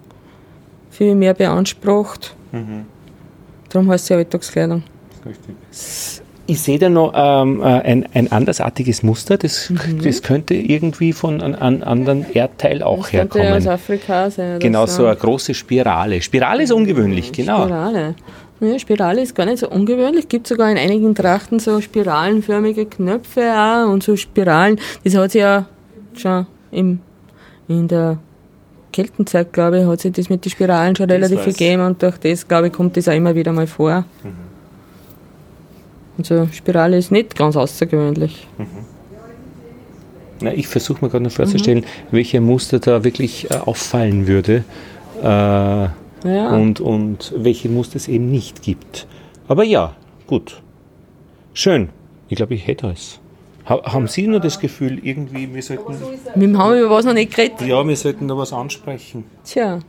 [0.92, 2.36] viel mehr beansprucht.
[2.52, 2.84] Mhm.
[3.70, 4.84] Darum heißt sie Alltagskleidung.
[5.26, 5.56] Richtig.
[6.46, 10.02] Ich sehe da noch ähm, äh, ein, ein andersartiges Muster, das, mhm.
[10.02, 13.46] das könnte irgendwie von einem anderen Erdteil auch das herkommen.
[13.46, 14.58] Könnte aus Afrika sein.
[14.58, 16.20] Genau, so eine große Spirale.
[16.20, 17.64] Spirale ist ungewöhnlich, genau.
[17.64, 18.14] Spirale.
[18.60, 20.24] Ja, Spirale ist gar nicht so ungewöhnlich.
[20.24, 24.78] Es gibt sogar in einigen Trachten so spiralenförmige Knöpfe auch und so Spiralen.
[25.04, 25.66] Das hat sich ja
[26.14, 27.00] schon im,
[27.68, 28.18] in der
[28.92, 32.18] Keltenzeit, glaube ich, hat sich das mit den Spiralen schon relativ viel gegeben und durch
[32.18, 34.04] das, glaube ich, kommt das auch immer wieder mal vor.
[34.22, 34.52] Mhm.
[36.18, 38.46] Also Spirale ist nicht ganz außergewöhnlich.
[38.58, 38.66] Mhm.
[40.42, 41.84] Na, ich versuche mir gerade noch vorzustellen, mhm.
[42.10, 44.64] welche Muster da wirklich äh, auffallen würde
[45.22, 45.92] äh, ja.
[46.24, 49.06] und, und welche Muster es eben nicht gibt.
[49.48, 49.94] Aber ja,
[50.26, 50.60] gut.
[51.54, 51.90] Schön.
[52.28, 53.20] Ich glaube, ich hätte es.
[53.66, 55.94] Haben Sie nur das Gefühl, irgendwie, wir sollten.
[56.34, 57.60] Wir haben über was noch nicht geredet.
[57.62, 59.24] Ja, wir sollten da was ansprechen.
[59.44, 59.80] Tja.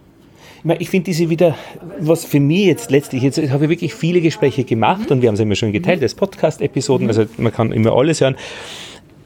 [0.80, 1.58] Ich finde diese wieder,
[2.00, 5.34] was für mich jetzt letztlich, jetzt habe ich wirklich viele Gespräche gemacht und wir haben
[5.34, 8.38] es immer schon geteilt als Podcast-Episoden, also man kann immer alles hören.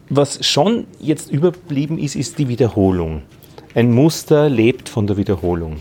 [0.10, 3.22] Was schon jetzt überblieben ist, ist die Wiederholung.
[3.76, 5.78] Ein Muster lebt von der Wiederholung.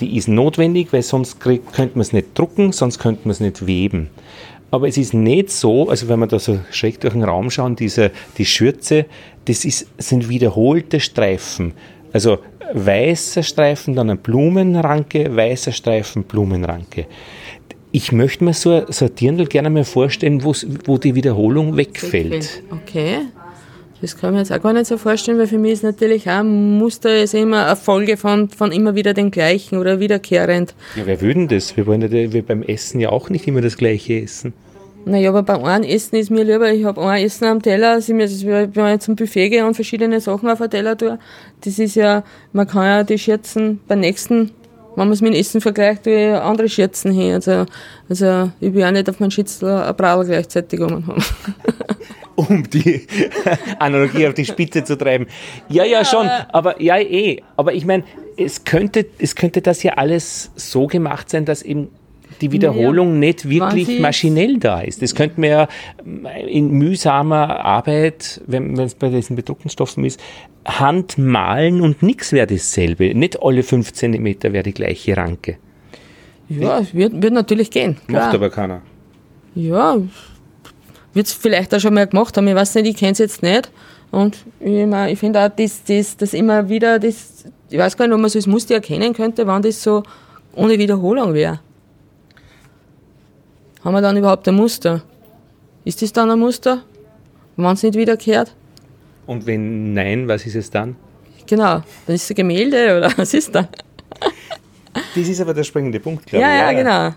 [0.00, 3.66] Die ist notwendig, weil sonst könnte man es nicht drucken, sonst könnte man es nicht
[3.66, 4.08] weben.
[4.70, 7.76] Aber es ist nicht so, also wenn man da so schräg durch den Raum schauen,
[7.76, 9.06] diese, die Schürze,
[9.46, 11.74] das ist, sind wiederholte Streifen.
[12.12, 12.38] Also
[12.72, 17.06] weißer Streifen, dann eine Blumenranke, weißer Streifen, Blumenranke.
[17.92, 22.62] Ich möchte mir so, so ein Dirndl gerne mal vorstellen, wo die Wiederholung wegfällt.
[22.70, 23.22] Okay.
[24.00, 26.28] Das kann ich mir jetzt auch gar nicht so vorstellen, weil für mich ist natürlich
[26.28, 30.74] auch ein Muster ist immer eine Folge von, von immer wieder den gleichen oder wiederkehrend.
[30.96, 31.76] Ja, wer würden das?
[31.76, 34.54] Wir wollen ja wir beim Essen ja auch nicht immer das gleiche essen.
[35.04, 38.12] Naja, aber beim einen Essen ist mir lieber, ich habe ein Essen am Teller, also
[38.14, 41.18] wenn ich zum Buffet gehe und verschiedene Sachen auf den Teller tue,
[41.62, 42.22] das ist ja,
[42.52, 44.50] man kann ja die Schürzen beim nächsten,
[44.96, 47.32] wenn man es mit dem Essen vergleicht, tue ich andere Schürzen hin.
[47.32, 47.64] Also,
[48.08, 51.04] also ich will auch nicht auf meinen Schützel ein Brauer gleichzeitig haben.
[52.48, 53.06] um die
[53.78, 55.26] Analogie auf die Spitze zu treiben.
[55.68, 57.42] Ja, ja, schon, aber ja, eh.
[57.56, 58.04] Aber ich meine,
[58.36, 61.88] es könnte, es könnte das ja alles so gemacht sein, dass eben
[62.40, 63.18] die Wiederholung ja.
[63.18, 65.02] nicht wirklich maschinell da ist.
[65.02, 65.68] Das könnte man ja
[66.46, 70.20] in mühsamer Arbeit, wenn es bei diesen bedruckten Stoffen ist,
[70.64, 73.14] handmalen und nichts wäre dasselbe.
[73.14, 75.58] Nicht alle fünf Zentimeter wäre die gleiche Ranke.
[76.48, 77.96] Ja, es wird, wird natürlich gehen.
[78.08, 78.26] Klar.
[78.26, 78.82] Macht aber keiner.
[79.54, 79.98] Ja,
[81.14, 82.48] wird es vielleicht auch schon mal gemacht haben.
[82.48, 83.70] Ich weiß nicht, ich kenne es jetzt nicht.
[84.10, 88.06] Und ich, mein, ich finde auch, dass das, das immer wieder, das, ich weiß gar
[88.06, 90.02] nicht, ob man so das Muster erkennen könnte, wann das so
[90.54, 91.60] ohne Wiederholung wäre.
[93.84, 95.02] Haben wir dann überhaupt ein Muster?
[95.84, 96.82] Ist das dann ein Muster,
[97.56, 98.54] wenn es nicht wiederkehrt?
[99.26, 100.96] Und wenn nein, was ist es dann?
[101.46, 103.68] Genau, dann ist es ein Gemälde oder was ist da?
[104.92, 106.60] Das ist aber der springende Punkt, glaube ja, ich.
[106.60, 107.16] Ja, ja, genau.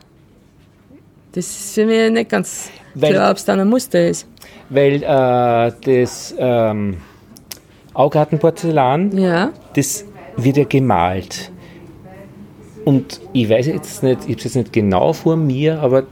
[1.33, 4.27] Das ist für mich nicht ganz weil, klar, ob es dann ein Muster ist.
[4.69, 6.97] Weil äh, das ähm,
[7.93, 9.51] Augartenporzellan, ja.
[9.75, 10.05] das
[10.37, 11.51] wird ja gemalt.
[12.85, 16.03] Und ich weiß jetzt nicht, ich habe es jetzt nicht genau vor mir, aber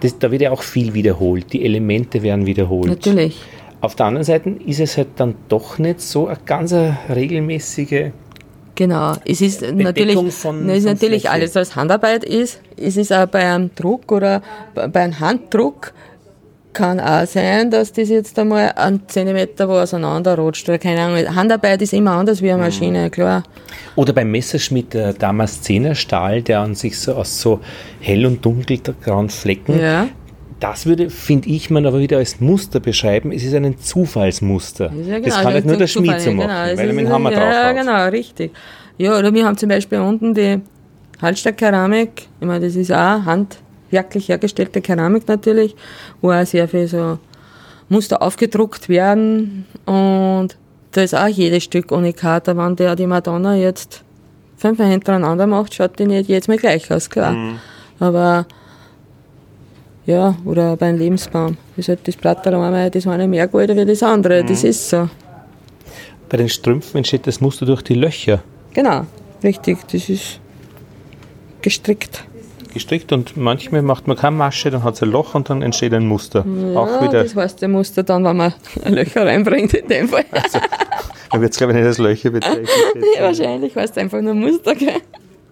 [0.00, 1.52] das, da wird ja auch viel wiederholt.
[1.52, 2.88] Die Elemente werden wiederholt.
[2.88, 3.40] Natürlich.
[3.80, 8.10] Auf der anderen Seite ist es halt dann doch nicht so eine ganz regelmäßige.
[8.80, 11.34] Genau, es ist Bedeckung natürlich, von, es ist natürlich Fläche.
[11.34, 12.62] alles, was Handarbeit ist.
[12.78, 14.40] Es ist auch bei einem Druck oder
[14.74, 15.92] bei einem Handdruck
[16.72, 20.66] kann auch sein, dass das jetzt einmal einen Zentimeter wo auseinanderrutscht.
[20.66, 21.36] Oder keine Ahnung.
[21.36, 23.10] Handarbeit ist immer anders wie eine Maschine, mhm.
[23.10, 23.42] klar.
[23.96, 27.60] Oder beim Messerschmitt der Damaszenerstahl, der an sich so aus so
[28.00, 30.08] hell und dunkelgrauen Flecken, ja.
[30.60, 33.32] Das würde, finde ich, man aber wieder als Muster beschreiben.
[33.32, 34.92] Es ist ein Zufallsmuster.
[34.92, 37.12] Ja, genau, das kann halt nur der Schmied so machen, genau, weil er mit dem
[37.12, 38.52] Hammer ja, drauf Ja, genau, richtig.
[38.98, 40.60] Ja, oder wir haben zum Beispiel unten die
[41.20, 42.28] Hallstatt-Keramik.
[42.40, 43.58] Ich meine, das ist auch Hand
[43.90, 45.74] handwerklich hergestellte Keramik natürlich,
[46.20, 47.18] wo auch sehr viel so
[47.88, 50.56] Muster aufgedruckt werden und
[50.92, 54.02] da ist auch jedes Stück Unikat, wenn der die Madonna jetzt
[54.56, 57.32] fünf hintereinander macht, schaut die nicht jetzt mal gleich aus, klar.
[57.32, 57.58] Mhm.
[57.98, 58.46] Aber
[60.06, 61.56] ja, oder bei einem Lebensbaum.
[61.76, 64.46] Das, halt das Blatt einmal, das eine mehr Gold wie das andere, mhm.
[64.46, 65.08] das ist so.
[66.28, 68.42] Bei den Strümpfen entsteht das Muster durch die Löcher.
[68.72, 69.06] Genau,
[69.42, 70.40] richtig, das ist
[71.62, 72.24] gestrickt
[72.72, 75.92] gestrickt und manchmal macht man keine Masche, dann hat es ein Loch und dann entsteht
[75.92, 76.44] ein Muster.
[76.46, 78.54] Ja, auch wieder das heißt, der Muster dann, wenn man
[78.86, 80.24] Löcher reinbringt in dem Fall.
[80.30, 80.58] Also,
[81.30, 82.68] dann wird es glaube ich nicht als Löcher bezeichnet.
[82.94, 85.00] nee, wahrscheinlich heißt es einfach nur Muster, gell?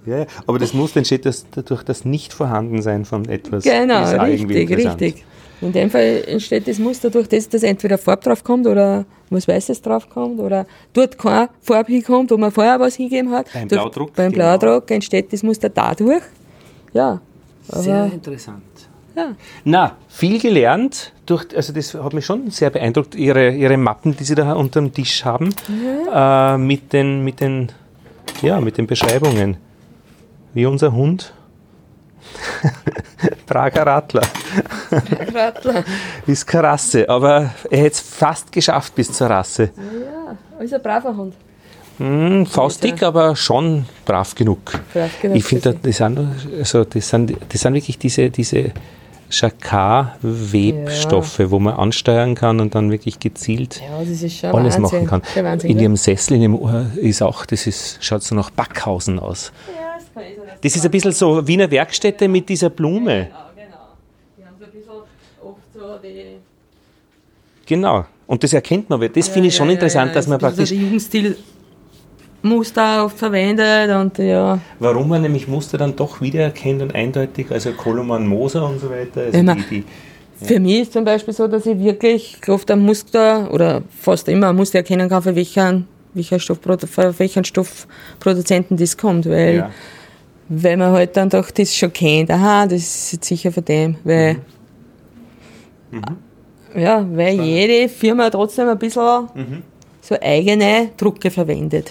[0.09, 3.64] Ja, aber das Muster entsteht das, durch das Nicht-Vorhandensein von etwas.
[3.64, 5.24] Genau, Das ist richtig, richtig.
[5.61, 9.48] In dem Fall entsteht das Muster durch das, dass entweder Farbe drauf kommt oder was
[9.48, 13.46] Weißes drauf kommt oder dort keine Farbe hinkommt, wo man vorher was hingegeben hat.
[13.52, 14.56] Beim Durch- Blaudruck, Beim genau.
[14.56, 16.22] Blaudruck entsteht das Muster dadurch.
[16.92, 17.20] Ja.
[17.70, 18.62] Sehr interessant.
[19.16, 19.34] ja.
[19.64, 21.12] Na, viel gelernt.
[21.26, 24.80] Durch, also das hat mich schon sehr beeindruckt, Ihre, Ihre Mappen, die Sie da unter
[24.80, 25.50] dem Tisch haben,
[26.14, 27.70] äh, mit, den, mit, den,
[28.42, 29.56] ja, mit den Beschreibungen.
[30.55, 31.32] Wie unser Hund.
[33.46, 34.22] Prager Radler.
[35.34, 35.84] Radler.
[36.26, 39.70] Ist keine Rasse, aber er hätte es fast geschafft bis zur Rasse.
[39.76, 41.34] Ja, ist ein braver Hund.
[41.99, 44.61] Hm, faustdick, aber schon brav genug.
[44.92, 46.18] Brav genug ich finde, das sind,
[46.59, 48.70] also das, sind, das sind wirklich diese, diese
[49.30, 54.22] Jacquard-Webstoffe, wo man ansteuern kann und dann wirklich gezielt Ja, alles
[54.76, 54.82] Wahnsinn.
[54.82, 55.22] machen kann.
[55.42, 59.18] Wahnsinn, In ihrem Sessel, in dem Ohr ist auch, das ist, schaut so nach Backhausen
[59.18, 59.53] aus.
[59.68, 59.88] Ja,
[60.62, 63.28] das ist ein bisschen so Wiener Werkstätte mit dieser Blume.
[63.28, 63.76] Genau, genau.
[64.36, 64.90] Die haben so ein bisschen
[65.42, 66.38] oft so die.
[67.66, 68.06] Genau.
[68.26, 70.82] Und das erkennt man, weil das finde ich schon interessant, dass man praktisch, So die
[70.82, 74.59] Jugendstil-Muster oft verwendet und ja.
[74.78, 79.22] warum man nämlich Muster dann doch wiedererkennt und eindeutig, also Koloman Moser und so weiter.
[79.22, 79.82] Also die, die,
[80.44, 84.50] Für mich ist zum Beispiel so, dass ich wirklich oft ein Muster oder fast immer
[84.50, 89.70] ein Muster erkennen kann, für welchen, welcher für welchen Stoffproduzenten das kommt, weil, ja.
[90.49, 92.30] Weil man halt dann doch das schon kennt.
[92.30, 94.36] Aha, das ist jetzt sicher von dem, weil,
[96.76, 99.28] ja, weil jede Firma trotzdem ein bisschen
[100.01, 101.90] so eigene Drucke verwendet.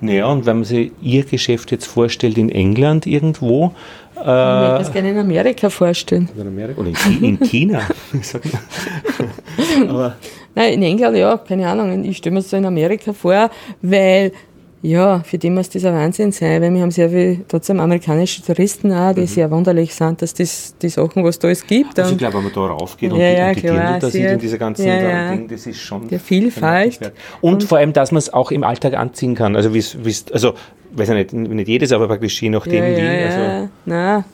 [0.00, 3.72] Naja, und wenn man sich Ihr Geschäft jetzt vorstellt in England irgendwo,
[4.14, 6.28] Ich würde mir das gerne in Amerika vorstellen.
[6.34, 7.80] oder in Amerika, oder in in China,
[9.88, 10.16] aber
[10.54, 12.04] Nein, in England ja, keine Ahnung.
[12.04, 13.50] Ich stelle mir das so in Amerika vor,
[13.82, 14.32] weil,
[14.80, 18.42] ja, für die muss das ein Wahnsinn sein, weil wir haben sehr viel, trotzdem amerikanische
[18.42, 21.96] Touristen auch, die sehr wunderlich sind, dass das die Sachen, was da alles gibt.
[21.96, 22.02] Mhm.
[22.02, 23.74] also ich und glaube, wenn man da raufgeht und Ja, die, ja, und die klar,
[23.76, 25.30] Dirndl da sieht in dieser ganzen ja, ja.
[25.32, 26.98] Ding, das ist schon Der Vielfalt.
[27.00, 27.12] bemerkenswert.
[27.40, 29.56] Und, vor allem, dass man es auch im Alltag anziehen kann.
[29.56, 30.54] Also, wie's, wie's, also
[30.92, 33.00] weiß ich nicht, nicht jedes, aber praktisch je nachdem ja, wie.
[33.02, 33.68] ja, Also, ja.
[33.84, 34.24] Nein.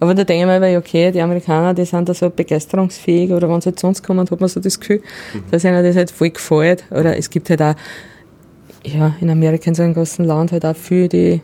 [0.00, 3.60] Aber da denke ich mir, okay, die Amerikaner, die sind da so begeisterungsfähig oder wenn
[3.60, 5.00] sie halt zu uns kommen, hat man so das Gefühl,
[5.32, 5.44] Mhm.
[5.52, 6.82] dass ihnen das halt voll gefällt.
[6.90, 7.74] Oder es gibt halt auch,
[8.84, 11.40] ja, in Amerika in so einem großen Land halt auch viel, die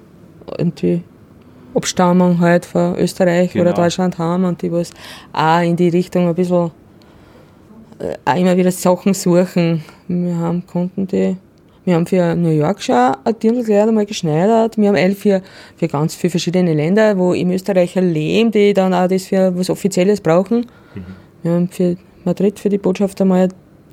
[0.58, 1.02] irgendwie
[1.74, 3.64] Abstammung halt von Österreich Genau.
[3.64, 4.90] oder Deutschland haben und die was
[5.32, 6.70] auch in die Richtung ein bisschen
[7.98, 9.84] äh, auch immer wieder Sachen suchen.
[10.08, 11.36] Wir haben Kunden, die
[11.84, 14.76] wir haben für New York schon ein Dirndlkleid einmal geschneidert.
[14.76, 15.40] Wir haben elf für,
[15.76, 19.70] für ganz viele verschiedene Länder, wo im Österreicher leben, die dann auch das für was
[19.70, 20.66] Offizielles brauchen.
[21.42, 23.48] Wir haben für Madrid für die Botschaft einmal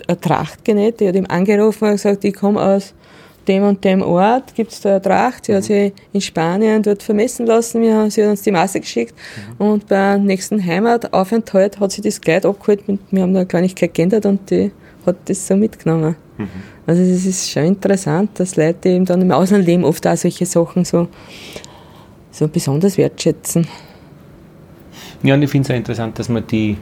[0.07, 0.99] eine Tracht genäht.
[0.99, 2.93] Die hat ihm angerufen und gesagt, ich komme aus
[3.47, 5.45] dem und dem Ort, gibt es da eine Tracht.
[5.45, 7.81] Sie hat sie in Spanien dort vermessen lassen.
[7.81, 9.13] Wir haben, sie hat uns die Masse geschickt.
[9.57, 12.83] Und beim nächsten Heimataufenthalt hat sie das Kleid abgeholt.
[12.87, 14.71] Wir haben da eine Kleinigkeit geändert und die
[15.05, 16.15] hat das so mitgenommen.
[16.87, 20.17] Also es ist schon interessant, dass Leute, die eben dann im Ausland leben, oft auch
[20.17, 21.07] solche Sachen so,
[22.31, 23.67] so besonders wertschätzen.
[25.23, 26.77] Ja, und ich finde es auch interessant, dass man die,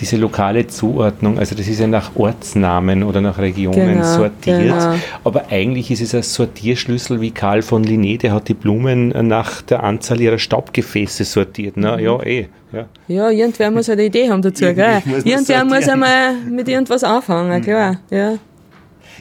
[0.00, 4.94] diese lokale Zuordnung, also das ist ja nach Ortsnamen oder nach Regionen Genau, sortiert, genau.
[5.24, 9.62] aber eigentlich ist es ein Sortierschlüssel wie Karl von Linné, der hat die Blumen nach
[9.62, 11.74] der Anzahl ihrer Staubgefäße sortiert.
[11.76, 12.02] Na Mhm.
[12.02, 12.48] ja, eh.
[12.72, 12.86] Ja.
[13.08, 15.02] Ja, irgendwer muss halt eine Idee haben dazu, gell?
[15.04, 17.96] Muss Irgendwer muss einmal mit irgendwas anfangen, klar.
[18.10, 18.34] Ja,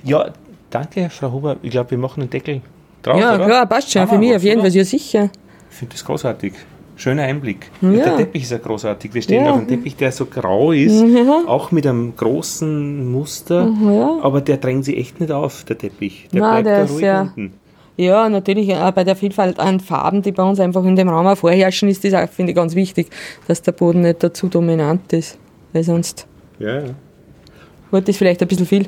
[0.03, 0.29] ja,
[0.69, 1.57] danke, Frau Huber.
[1.61, 2.61] Ich glaube, wir machen einen Deckel
[3.01, 3.45] drauf, ja oder?
[3.45, 4.03] klar, passt schon.
[4.03, 4.61] Ah, Für mich auf jeden?
[4.61, 5.29] Fall, ja sicher.
[5.71, 6.53] Ich finde das großartig.
[6.99, 7.71] Schöner Einblick.
[7.81, 7.89] Ja.
[7.91, 9.13] Der Teppich ist ja großartig.
[9.13, 9.51] Wir stehen Ja.
[9.51, 11.01] auf einem Teppich, der so grau ist,
[11.47, 14.17] auch mit einem großen Muster, ja.
[14.21, 16.27] aber der drängt sich echt nicht auf, der Teppich.
[16.33, 17.53] Der Nein, bleibt der da ist ruhig ja- unten.
[17.95, 21.27] Ja, natürlich, auch bei der Vielfalt an Farben, die bei uns einfach in dem Raum
[21.27, 23.07] auch vorherrschen, ist das auch, finde ich, ganz wichtig,
[23.47, 25.37] dass der Boden nicht dazu dominant ist.
[25.73, 26.25] Weil sonst
[26.59, 26.83] Ja, ja.
[27.91, 28.87] wird das vielleicht ein bisschen viel.